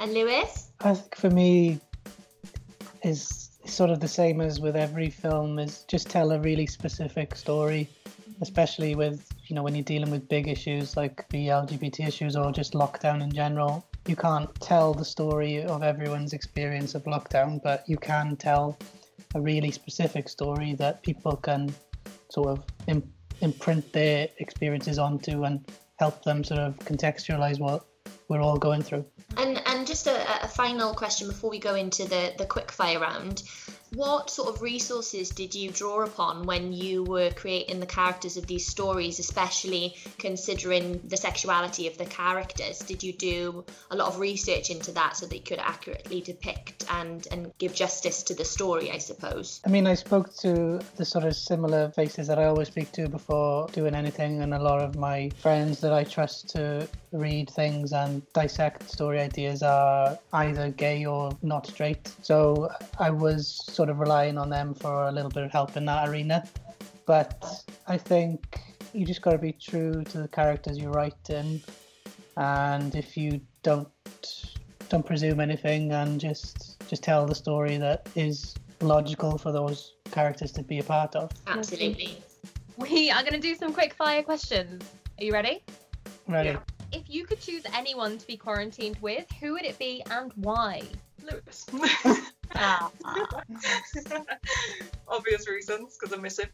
And 0.00 0.12
Lewis? 0.12 0.70
I 0.80 0.94
think 0.94 1.14
for 1.16 1.30
me, 1.30 1.80
is 3.02 3.45
sort 3.66 3.90
of 3.90 4.00
the 4.00 4.08
same 4.08 4.40
as 4.40 4.60
with 4.60 4.76
every 4.76 5.10
film 5.10 5.58
is 5.58 5.84
just 5.88 6.08
tell 6.08 6.32
a 6.32 6.40
really 6.40 6.66
specific 6.66 7.34
story 7.34 7.88
especially 8.40 8.94
with 8.94 9.32
you 9.46 9.56
know 9.56 9.62
when 9.62 9.74
you're 9.74 9.84
dealing 9.84 10.10
with 10.10 10.28
big 10.28 10.48
issues 10.48 10.96
like 10.96 11.28
the 11.30 11.48
lgbt 11.48 12.06
issues 12.06 12.36
or 12.36 12.52
just 12.52 12.72
lockdown 12.74 13.22
in 13.22 13.32
general. 13.32 13.86
You 14.06 14.16
can't 14.16 14.54
tell 14.60 14.94
the 14.94 15.04
story 15.04 15.62
of 15.62 15.82
everyone's 15.82 16.32
experience 16.32 16.94
of 16.94 17.04
lockdown 17.04 17.60
but 17.62 17.84
you 17.88 17.96
can 17.96 18.36
tell 18.36 18.78
a 19.34 19.40
really 19.40 19.70
specific 19.70 20.28
story 20.28 20.74
that 20.74 21.02
people 21.02 21.36
can 21.36 21.74
sort 22.30 22.48
of 22.48 22.64
imp- 22.86 23.08
imprint 23.40 23.92
their 23.92 24.28
experiences 24.38 24.98
onto 24.98 25.44
and 25.44 25.64
help 25.98 26.22
them 26.22 26.44
sort 26.44 26.60
of 26.60 26.76
contextualize 26.78 27.58
what 27.58 27.84
we're 28.28 28.40
all 28.40 28.58
going 28.58 28.82
through. 28.82 29.04
And 29.36 29.60
and 29.76 29.86
just 29.86 30.06
a, 30.06 30.44
a 30.44 30.48
final 30.48 30.94
question 30.94 31.28
before 31.28 31.50
we 31.50 31.58
go 31.58 31.74
into 31.74 32.04
the 32.04 32.32
the 32.38 32.46
quick 32.46 32.72
fire 32.72 32.98
round 32.98 33.42
what 33.94 34.30
sort 34.30 34.54
of 34.54 34.62
resources 34.62 35.30
did 35.30 35.54
you 35.54 35.70
draw 35.70 36.02
upon 36.02 36.44
when 36.44 36.72
you 36.72 37.04
were 37.04 37.30
creating 37.30 37.80
the 37.80 37.86
characters 37.86 38.36
of 38.36 38.46
these 38.46 38.66
stories, 38.66 39.18
especially 39.18 39.96
considering 40.18 41.00
the 41.06 41.16
sexuality 41.16 41.86
of 41.86 41.96
the 41.98 42.04
characters? 42.04 42.78
Did 42.80 43.02
you 43.02 43.12
do 43.12 43.64
a 43.90 43.96
lot 43.96 44.08
of 44.08 44.18
research 44.18 44.70
into 44.70 44.92
that 44.92 45.16
so 45.16 45.26
that 45.26 45.34
you 45.34 45.42
could 45.42 45.58
accurately 45.58 46.20
depict 46.20 46.84
and, 46.90 47.26
and 47.30 47.52
give 47.58 47.74
justice 47.74 48.22
to 48.24 48.34
the 48.34 48.44
story, 48.44 48.90
I 48.90 48.98
suppose? 48.98 49.60
I 49.64 49.70
mean, 49.70 49.86
I 49.86 49.94
spoke 49.94 50.34
to 50.38 50.80
the 50.96 51.04
sort 51.04 51.24
of 51.24 51.36
similar 51.36 51.90
faces 51.90 52.26
that 52.28 52.38
I 52.38 52.44
always 52.44 52.68
speak 52.68 52.92
to 52.92 53.08
before 53.08 53.68
doing 53.68 53.94
anything, 53.94 54.42
and 54.42 54.54
a 54.54 54.62
lot 54.62 54.80
of 54.80 54.96
my 54.96 55.30
friends 55.40 55.80
that 55.80 55.92
I 55.92 56.04
trust 56.04 56.48
to 56.50 56.88
read 57.12 57.50
things 57.50 57.92
and 57.92 58.22
dissect 58.32 58.90
story 58.90 59.20
ideas 59.20 59.62
are 59.62 60.18
either 60.32 60.70
gay 60.70 61.04
or 61.04 61.30
not 61.42 61.66
straight. 61.66 62.12
So 62.22 62.70
I 62.98 63.10
was 63.10 63.62
sort 63.76 63.90
of 63.90 63.98
relying 63.98 64.38
on 64.38 64.48
them 64.48 64.74
for 64.74 65.08
a 65.08 65.12
little 65.12 65.30
bit 65.30 65.44
of 65.44 65.52
help 65.52 65.76
in 65.76 65.84
that 65.84 66.08
arena. 66.08 66.42
But 67.04 67.44
I 67.86 67.98
think 67.98 68.58
you 68.92 69.04
just 69.04 69.22
got 69.22 69.32
to 69.32 69.38
be 69.38 69.52
true 69.52 70.02
to 70.02 70.18
the 70.22 70.28
characters 70.28 70.78
you 70.78 70.88
write 70.88 71.30
in, 71.30 71.62
and 72.36 72.94
if 72.94 73.16
you 73.16 73.40
don't 73.62 73.88
don't 74.88 75.04
presume 75.04 75.40
anything 75.40 75.92
and 75.92 76.20
just 76.20 76.80
just 76.88 77.02
tell 77.02 77.26
the 77.26 77.34
story 77.34 77.76
that 77.76 78.08
is 78.14 78.54
logical 78.80 79.36
for 79.38 79.52
those 79.52 79.94
characters 80.10 80.52
to 80.52 80.62
be 80.62 80.78
a 80.78 80.82
part 80.82 81.14
of. 81.14 81.30
Absolutely. 81.46 82.18
We 82.76 83.10
are 83.10 83.22
going 83.22 83.32
to 83.32 83.40
do 83.40 83.54
some 83.54 83.72
quick 83.72 83.94
fire 83.94 84.22
questions. 84.22 84.84
Are 85.18 85.24
you 85.24 85.32
ready? 85.32 85.62
Ready. 86.28 86.50
Yeah. 86.50 86.58
If 86.92 87.04
you 87.08 87.24
could 87.24 87.40
choose 87.40 87.62
anyone 87.74 88.18
to 88.18 88.26
be 88.26 88.36
quarantined 88.36 88.98
with, 89.00 89.26
who 89.40 89.52
would 89.52 89.64
it 89.64 89.78
be 89.78 90.02
and 90.10 90.30
why? 90.36 90.82
Lewis. 91.22 91.66
Ah. 92.58 92.90
Obvious 95.08 95.48
reasons, 95.48 95.96
because 95.98 96.16
I 96.16 96.20
miss 96.20 96.38
him. 96.38 96.48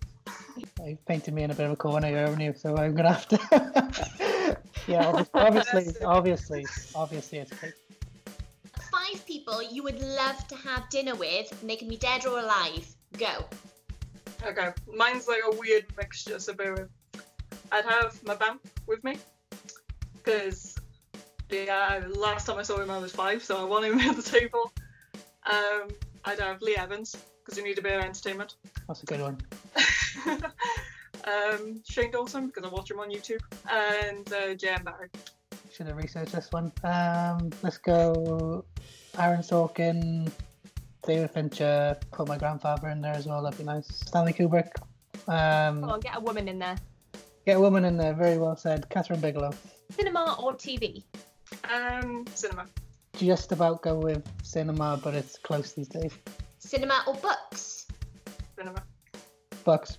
You've 0.84 1.04
painted 1.06 1.34
me 1.34 1.42
in 1.42 1.50
a 1.50 1.54
bit 1.54 1.66
of 1.66 1.72
a 1.72 1.76
corner 1.76 2.08
here, 2.08 2.18
haven't 2.18 2.40
you? 2.40 2.54
So 2.56 2.76
I'm 2.76 2.94
gonna 2.94 3.12
have 3.12 3.28
to. 3.28 4.56
yeah, 4.86 5.24
obviously, 5.34 5.94
obviously, 6.04 6.66
obviously, 6.94 7.38
it's 7.38 7.52
Kate. 7.60 7.74
Five 8.90 9.24
people 9.26 9.62
you 9.62 9.82
would 9.82 10.00
love 10.00 10.46
to 10.48 10.56
have 10.56 10.88
dinner 10.90 11.14
with, 11.14 11.50
and 11.60 11.70
they 11.70 11.76
can 11.76 11.88
be 11.88 11.96
dead 11.96 12.26
or 12.26 12.38
alive. 12.38 12.86
Go. 13.16 13.44
Okay, 14.44 14.70
mine's 14.92 15.28
like 15.28 15.42
a 15.46 15.56
weird 15.56 15.86
mixture, 15.96 16.38
so 16.38 16.52
bear 16.52 16.74
with. 16.74 16.88
I'd 17.70 17.84
have 17.84 18.22
my 18.24 18.34
bam 18.34 18.60
with 18.86 19.02
me, 19.04 19.16
because 20.16 20.76
yeah, 21.50 22.02
last 22.08 22.46
time 22.46 22.58
I 22.58 22.62
saw 22.62 22.80
him 22.80 22.90
I 22.90 22.98
was 22.98 23.12
five, 23.12 23.42
so 23.42 23.60
I 23.60 23.64
want 23.64 23.84
him 23.84 23.98
at 23.98 24.16
the 24.16 24.22
table. 24.22 24.72
Um, 25.50 25.88
I'd 26.24 26.38
have 26.40 26.62
Lee 26.62 26.76
Evans, 26.76 27.16
because 27.44 27.60
we 27.60 27.68
need 27.68 27.78
a 27.78 27.82
bit 27.82 27.94
of 27.94 28.04
entertainment. 28.04 28.54
That's 28.86 29.02
a 29.02 29.06
good 29.06 29.20
one. 29.20 29.38
um, 31.24 31.82
Shane 31.88 32.10
Dawson, 32.10 32.46
because 32.46 32.64
I 32.64 32.68
watch 32.68 32.90
him 32.90 33.00
on 33.00 33.10
YouTube, 33.10 33.40
and 33.70 34.32
uh, 34.32 34.54
Jan 34.54 34.84
Barry. 34.84 35.08
Should 35.72 35.86
have 35.86 35.96
researched 35.96 36.32
this 36.32 36.48
one. 36.52 36.70
Um, 36.84 37.50
let's 37.62 37.78
go. 37.78 38.64
Aaron 39.18 39.40
Sorkin, 39.40 40.30
David 41.06 41.30
Fincher. 41.30 41.96
Put 42.12 42.28
my 42.28 42.38
grandfather 42.38 42.88
in 42.88 43.00
there 43.00 43.14
as 43.14 43.26
well. 43.26 43.42
That'd 43.42 43.58
be 43.58 43.64
nice. 43.64 43.86
Stanley 43.88 44.32
Kubrick. 44.32 44.70
Um, 45.28 45.80
Come 45.80 45.90
on, 45.90 46.00
get 46.00 46.16
a 46.16 46.20
woman 46.20 46.48
in 46.48 46.58
there. 46.58 46.76
get 47.46 47.56
a 47.56 47.60
woman 47.60 47.84
in 47.84 47.96
there. 47.96 48.12
Very 48.12 48.38
well 48.38 48.56
said. 48.56 48.88
Kathryn 48.90 49.20
Bigelow. 49.20 49.52
Cinema 49.90 50.36
or 50.42 50.54
TV? 50.54 51.02
Um, 51.70 52.24
cinema. 52.34 52.66
Just 53.22 53.52
about 53.52 53.82
go 53.82 53.94
with 54.00 54.26
cinema, 54.42 54.98
but 55.00 55.14
it's 55.14 55.38
close 55.38 55.74
these 55.74 55.86
days. 55.86 56.12
Cinema 56.58 57.04
or 57.06 57.14
books? 57.14 57.86
Cinema. 58.58 58.82
Bucks. 59.62 59.96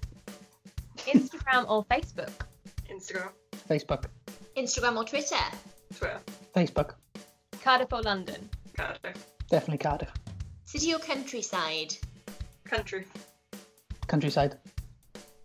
Instagram 0.98 1.70
or 1.70 1.86
Facebook? 1.86 2.32
Instagram. 2.92 3.30
Facebook. 3.70 4.08
Instagram 4.58 4.98
or 4.98 5.06
Twitter? 5.06 5.38
Twitter. 5.98 6.20
Facebook. 6.54 6.96
Cardiff 7.64 7.94
or 7.94 8.02
London? 8.02 8.50
Cardiff. 8.76 9.26
Definitely 9.50 9.78
Cardiff. 9.78 10.12
City 10.66 10.94
or 10.94 11.00
countryside? 11.00 11.96
Country. 12.66 13.06
Countryside. 14.08 14.58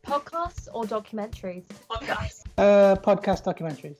Podcasts 0.04 0.66
or 0.75 0.82
documentaries? 0.82 1.62
Podcasts. 1.88 2.42
Uh, 2.58 2.97
podcast 2.97 3.44
documentaries. 3.44 3.99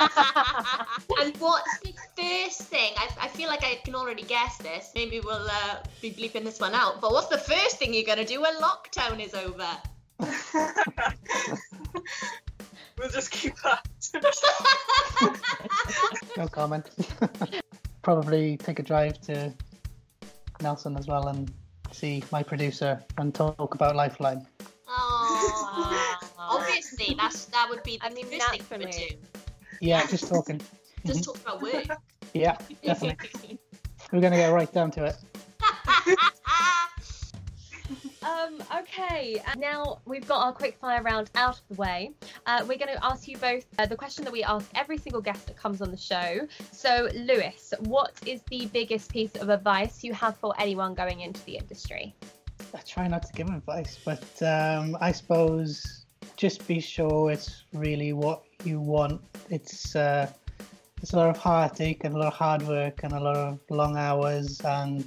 and 1.20 1.36
what's 1.36 1.78
the 1.80 1.92
first 2.16 2.62
thing? 2.62 2.92
I, 2.96 3.08
I 3.20 3.28
feel 3.28 3.48
like 3.48 3.64
I 3.64 3.76
can 3.84 3.94
already 3.94 4.22
guess 4.22 4.56
this. 4.58 4.92
Maybe 4.94 5.20
we'll 5.20 5.48
uh, 5.50 5.76
be 6.00 6.10
bleeping 6.10 6.44
this 6.44 6.58
one 6.58 6.74
out. 6.74 7.00
But 7.00 7.12
what's 7.12 7.28
the 7.28 7.38
first 7.38 7.78
thing 7.78 7.92
you're 7.92 8.04
going 8.04 8.18
to 8.18 8.24
do 8.24 8.40
when 8.40 8.54
lockdown 8.56 9.20
is 9.20 9.34
over? 9.34 9.68
we'll 12.98 13.10
just 13.10 13.30
keep 13.30 13.54
that. 13.62 13.86
no 16.36 16.48
comment. 16.48 16.90
Probably 18.02 18.56
take 18.56 18.78
a 18.78 18.82
drive 18.82 19.20
to 19.22 19.52
Nelson 20.62 20.96
as 20.96 21.06
well 21.06 21.28
and 21.28 21.52
see 21.92 22.22
my 22.32 22.42
producer 22.42 23.02
and 23.18 23.34
talk 23.34 23.74
about 23.74 23.96
Lifeline. 23.96 24.46
Oh, 24.88 26.18
obviously, 26.38 27.14
that's 27.16 27.44
that 27.46 27.68
would 27.68 27.82
be 27.82 27.98
the 27.98 28.06
I 28.06 28.10
mean, 28.10 28.26
first 28.26 28.50
thing 28.50 28.62
for 28.62 28.78
me. 28.78 29.18
Yeah, 29.80 30.06
just 30.06 30.28
talking. 30.28 30.60
Just 31.06 31.24
talk 31.24 31.36
about 31.38 31.62
work. 31.62 31.86
Yeah, 32.34 32.56
definitely. 32.84 33.58
We're 34.12 34.20
gonna 34.20 34.36
get 34.36 34.52
right 34.52 34.70
down 34.72 34.92
to 34.92 35.06
it. 35.06 35.16
Um, 38.22 38.58
okay, 38.80 39.42
uh, 39.46 39.54
now 39.56 39.98
we've 40.04 40.26
got 40.28 40.44
our 40.44 40.52
quick 40.52 40.76
fire 40.78 41.02
round 41.02 41.30
out 41.34 41.58
of 41.58 41.62
the 41.68 41.74
way. 41.74 42.12
Uh, 42.46 42.60
we're 42.68 42.78
going 42.78 42.94
to 42.94 43.04
ask 43.04 43.26
you 43.26 43.36
both 43.38 43.64
uh, 43.78 43.86
the 43.86 43.96
question 43.96 44.24
that 44.24 44.32
we 44.32 44.44
ask 44.44 44.70
every 44.74 44.98
single 44.98 45.22
guest 45.22 45.46
that 45.46 45.56
comes 45.56 45.80
on 45.80 45.90
the 45.90 45.96
show. 45.96 46.46
So, 46.70 47.08
Lewis, 47.14 47.72
what 47.80 48.12
is 48.26 48.42
the 48.50 48.66
biggest 48.66 49.10
piece 49.10 49.34
of 49.36 49.48
advice 49.48 50.04
you 50.04 50.12
have 50.12 50.36
for 50.36 50.54
anyone 50.58 50.94
going 50.94 51.20
into 51.20 51.42
the 51.44 51.56
industry? 51.56 52.14
I 52.74 52.80
try 52.80 53.08
not 53.08 53.22
to 53.26 53.32
give 53.32 53.48
advice, 53.48 53.98
but 54.04 54.42
um, 54.42 54.96
I 55.00 55.12
suppose 55.12 55.99
just 56.40 56.66
be 56.66 56.80
sure 56.80 57.30
it's 57.30 57.64
really 57.74 58.14
what 58.14 58.42
you 58.64 58.80
want. 58.80 59.20
It's 59.50 59.94
uh, 59.94 60.26
it's 61.02 61.12
a 61.12 61.16
lot 61.16 61.28
of 61.28 61.36
heartache 61.36 62.04
and 62.04 62.14
a 62.14 62.18
lot 62.18 62.28
of 62.28 62.32
hard 62.32 62.62
work 62.66 63.02
and 63.02 63.12
a 63.12 63.20
lot 63.20 63.36
of 63.36 63.58
long 63.68 63.98
hours, 63.98 64.58
and 64.62 65.04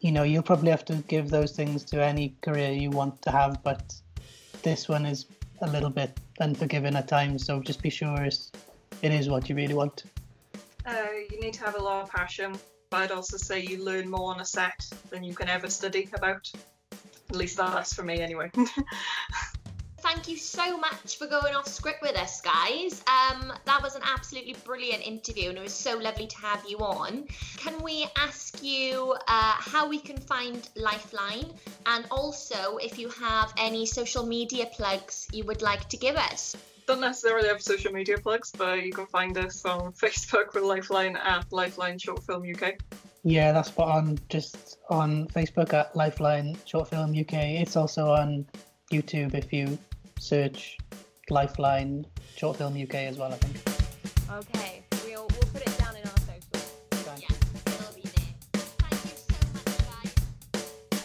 you 0.00 0.10
know 0.10 0.22
you'll 0.22 0.42
probably 0.42 0.70
have 0.70 0.84
to 0.86 0.94
give 1.08 1.28
those 1.28 1.52
things 1.52 1.84
to 1.84 2.02
any 2.02 2.34
career 2.40 2.72
you 2.72 2.88
want 2.88 3.20
to 3.20 3.30
have. 3.30 3.62
But 3.62 3.94
this 4.62 4.88
one 4.88 5.04
is 5.04 5.26
a 5.60 5.68
little 5.68 5.90
bit 5.90 6.18
unforgiving 6.40 6.96
at 6.96 7.06
times, 7.06 7.44
so 7.44 7.60
just 7.60 7.82
be 7.82 7.90
sure 7.90 8.22
it's, 8.22 8.50
it 9.02 9.12
is 9.12 9.28
what 9.28 9.50
you 9.50 9.54
really 9.54 9.74
want. 9.74 10.04
Uh, 10.86 11.04
you 11.30 11.38
need 11.38 11.52
to 11.52 11.64
have 11.64 11.76
a 11.78 11.82
lot 11.82 12.02
of 12.02 12.10
passion, 12.10 12.56
but 12.88 13.02
I'd 13.02 13.10
also 13.10 13.36
say 13.36 13.60
you 13.60 13.84
learn 13.84 14.08
more 14.08 14.32
on 14.34 14.40
a 14.40 14.44
set 14.44 14.90
than 15.10 15.22
you 15.22 15.34
can 15.34 15.50
ever 15.50 15.68
study 15.68 16.08
about. 16.14 16.50
At 17.28 17.36
least 17.36 17.58
that's 17.58 17.92
for 17.94 18.02
me, 18.02 18.20
anyway. 18.20 18.50
Thank 20.14 20.28
you 20.28 20.36
so 20.36 20.76
much 20.76 21.16
for 21.16 21.26
going 21.26 21.54
off 21.54 21.66
script 21.66 22.02
with 22.02 22.18
us, 22.18 22.42
guys. 22.42 23.02
Um, 23.06 23.50
that 23.64 23.82
was 23.82 23.96
an 23.96 24.02
absolutely 24.04 24.54
brilliant 24.62 25.06
interview, 25.06 25.48
and 25.48 25.56
it 25.56 25.62
was 25.62 25.72
so 25.72 25.96
lovely 25.96 26.26
to 26.26 26.36
have 26.36 26.62
you 26.68 26.76
on. 26.80 27.24
Can 27.56 27.82
we 27.82 28.06
ask 28.18 28.62
you 28.62 29.16
uh, 29.26 29.54
how 29.58 29.88
we 29.88 29.98
can 29.98 30.18
find 30.18 30.68
Lifeline, 30.76 31.46
and 31.86 32.04
also 32.10 32.76
if 32.76 32.98
you 32.98 33.08
have 33.08 33.54
any 33.56 33.86
social 33.86 34.26
media 34.26 34.66
plugs 34.66 35.28
you 35.32 35.44
would 35.44 35.62
like 35.62 35.88
to 35.88 35.96
give 35.96 36.16
us? 36.16 36.58
Don't 36.86 37.00
necessarily 37.00 37.48
have 37.48 37.62
social 37.62 37.90
media 37.90 38.18
plugs, 38.18 38.52
but 38.56 38.82
you 38.82 38.92
can 38.92 39.06
find 39.06 39.38
us 39.38 39.64
on 39.64 39.92
Facebook 40.04 40.52
with 40.52 40.62
Lifeline 40.62 41.16
at 41.16 41.50
Lifeline 41.50 41.98
Short 41.98 42.22
Film 42.22 42.42
UK. 42.42 42.74
Yeah, 43.24 43.52
that's 43.52 43.68
spot 43.68 43.88
on. 43.88 44.18
Just 44.28 44.76
on 44.90 45.28
Facebook 45.28 45.72
at 45.72 45.96
Lifeline 45.96 46.58
Short 46.66 46.88
Film 46.88 47.18
UK. 47.18 47.62
It's 47.62 47.76
also 47.76 48.10
on 48.10 48.44
YouTube 48.92 49.32
if 49.32 49.54
you 49.54 49.78
search 50.22 50.78
Lifeline 51.30 52.06
Short 52.36 52.56
Film 52.56 52.80
UK 52.80 52.94
as 52.94 53.18
well. 53.18 53.32
I 53.32 53.36
think. 53.36 53.56
Okay, 54.30 54.82
we'll, 55.04 55.26
we'll 55.30 55.50
put 55.52 55.62
it 55.62 55.78
down 55.78 55.96
in 55.96 56.02
our 56.02 56.18
socials. 56.18 57.20
Yeah, 57.20 57.36
it'll 57.66 57.94
be 57.94 58.02
there. 58.02 58.62
Thank 58.78 59.04
you 59.04 59.16
so 59.28 59.36
much, 59.52 59.78
guys. 60.02 60.14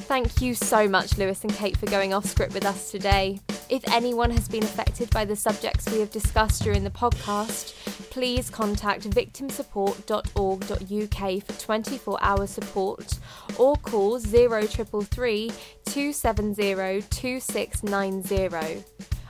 Thank 0.05 0.41
you 0.41 0.53
so 0.53 0.87
much, 0.87 1.17
Lewis 1.17 1.43
and 1.43 1.53
Kate, 1.53 1.75
for 1.77 1.87
going 1.87 2.13
off 2.13 2.25
script 2.25 2.53
with 2.53 2.65
us 2.65 2.91
today. 2.91 3.39
If 3.69 3.85
anyone 3.91 4.31
has 4.31 4.47
been 4.47 4.63
affected 4.63 5.09
by 5.09 5.25
the 5.25 5.35
subjects 5.35 5.91
we 5.91 5.99
have 5.99 6.11
discussed 6.11 6.63
during 6.63 6.83
the 6.83 6.89
podcast, 6.89 7.73
please 8.17 8.49
contact 8.49 9.07
victimsupport.org.uk 9.11 11.43
for 11.43 11.53
24 11.53 12.17
hour 12.19 12.47
support 12.47 13.19
or 13.59 13.75
call 13.75 14.19
0333 14.19 15.51
270 15.85 17.03
2690. 17.11 18.83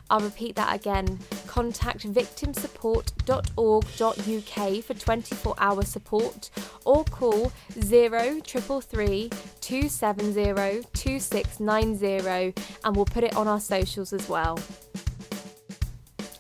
I'll 0.10 0.22
repeat 0.22 0.56
that 0.56 0.74
again. 0.74 1.20
Contact 1.48 2.10
victimsupport.org.uk 2.10 4.84
for 4.86 4.94
24 4.94 5.56
hour 5.58 5.84
support 5.84 6.50
or 6.86 7.04
call 7.04 7.52
0333 7.72 9.30
270 9.60 10.88
2690 10.94 12.54
and 12.86 12.96
we'll 12.96 13.04
put 13.04 13.26
it 13.26 13.36
on 13.36 13.50
our 13.50 13.60
socials 13.60 14.14
as 14.14 14.30
well. 14.30 14.58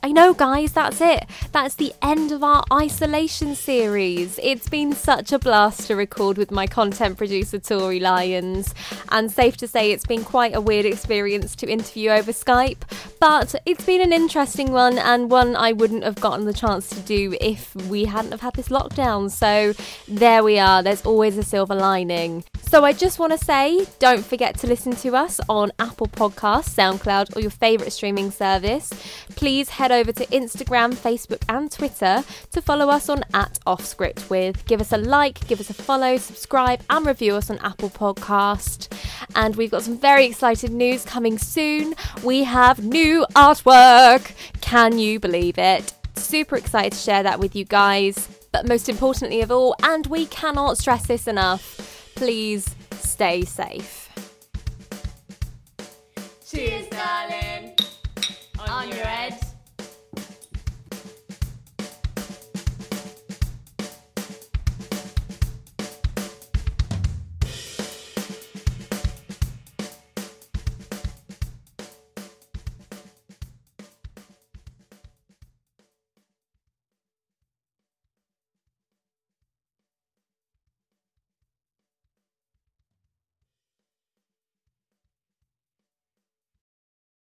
I 0.07 0.11
know, 0.11 0.33
guys, 0.33 0.71
that's 0.71 1.01
it. 1.01 1.25
That's 1.51 1.75
the 1.75 1.91
end 2.01 2.31
of 2.31 2.41
our 2.41 2.63
isolation 2.71 3.55
series. 3.55 4.39
It's 4.41 4.69
been 4.69 4.93
such 4.93 5.33
a 5.33 5.37
blast 5.37 5.87
to 5.87 5.97
record 5.97 6.37
with 6.37 6.49
my 6.49 6.65
content 6.65 7.17
producer, 7.17 7.59
Tori 7.59 7.99
Lyons, 7.99 8.73
and 9.09 9.29
safe 9.29 9.57
to 9.57 9.67
say 9.67 9.91
it's 9.91 10.05
been 10.05 10.23
quite 10.23 10.55
a 10.55 10.61
weird 10.61 10.85
experience 10.85 11.57
to 11.57 11.69
interview 11.69 12.11
over 12.11 12.31
Skype, 12.31 12.83
but 13.19 13.53
it's 13.65 13.83
been 13.83 14.01
an 14.01 14.13
interesting 14.13 14.71
one 14.71 14.97
and 14.97 15.29
one 15.29 15.57
I 15.57 15.73
wouldn't 15.73 16.05
have 16.05 16.21
gotten 16.21 16.45
the 16.45 16.53
chance 16.53 16.87
to 16.91 17.01
do 17.01 17.35
if 17.41 17.75
we 17.75 18.05
hadn't 18.05 18.31
have 18.31 18.39
had 18.39 18.53
this 18.53 18.69
lockdown. 18.69 19.29
So 19.29 19.73
there 20.07 20.41
we 20.41 20.57
are. 20.57 20.81
There's 20.81 21.05
always 21.05 21.37
a 21.37 21.43
silver 21.43 21.75
lining. 21.75 22.45
So 22.61 22.83
I 22.83 22.93
just 22.93 23.17
want 23.17 23.31
to 23.31 23.43
say, 23.43 23.85
don't 23.99 24.25
forget 24.25 24.57
to 24.59 24.67
listen 24.67 24.93
to 24.97 25.15
us 25.15 25.39
on 25.49 25.71
Apple 25.79 26.07
Podcasts, 26.07 26.75
SoundCloud, 26.75 27.35
or 27.35 27.41
your 27.41 27.51
favourite 27.51 27.91
streaming 27.91 28.31
service. 28.31 28.91
Please 29.35 29.69
head 29.69 29.91
over 29.91 29.96
to 30.03 30.25
Instagram, 30.27 30.93
Facebook, 30.93 31.41
and 31.49 31.71
Twitter 31.71 32.23
to 32.51 32.61
follow 32.61 32.89
us 32.89 33.09
on 33.09 33.23
at 33.33 33.59
Offscript 33.65 34.29
with. 34.29 34.65
Give 34.65 34.81
us 34.81 34.91
a 34.91 34.97
like, 34.97 35.47
give 35.47 35.59
us 35.59 35.69
a 35.69 35.73
follow, 35.73 36.17
subscribe, 36.17 36.81
and 36.89 37.05
review 37.05 37.35
us 37.35 37.49
on 37.49 37.57
Apple 37.59 37.89
Podcast. 37.89 38.91
And 39.35 39.55
we've 39.55 39.71
got 39.71 39.83
some 39.83 39.97
very 39.97 40.25
exciting 40.25 40.77
news 40.77 41.03
coming 41.03 41.37
soon. 41.37 41.95
We 42.23 42.43
have 42.43 42.83
new 42.83 43.25
artwork. 43.35 44.31
Can 44.61 44.97
you 44.99 45.19
believe 45.19 45.57
it? 45.57 45.93
Super 46.15 46.55
excited 46.55 46.93
to 46.93 46.97
share 46.99 47.23
that 47.23 47.39
with 47.39 47.55
you 47.55 47.65
guys. 47.65 48.27
But 48.51 48.67
most 48.67 48.89
importantly 48.89 49.41
of 49.41 49.51
all, 49.51 49.75
and 49.83 50.07
we 50.07 50.25
cannot 50.27 50.77
stress 50.77 51.07
this 51.07 51.27
enough, 51.27 52.11
please 52.15 52.73
stay 52.93 53.43
safe. 53.43 54.09
Cheers, 56.49 56.87
darling. 56.87 57.73
On, 58.59 58.87
your 58.87 58.97
head. 58.97 59.16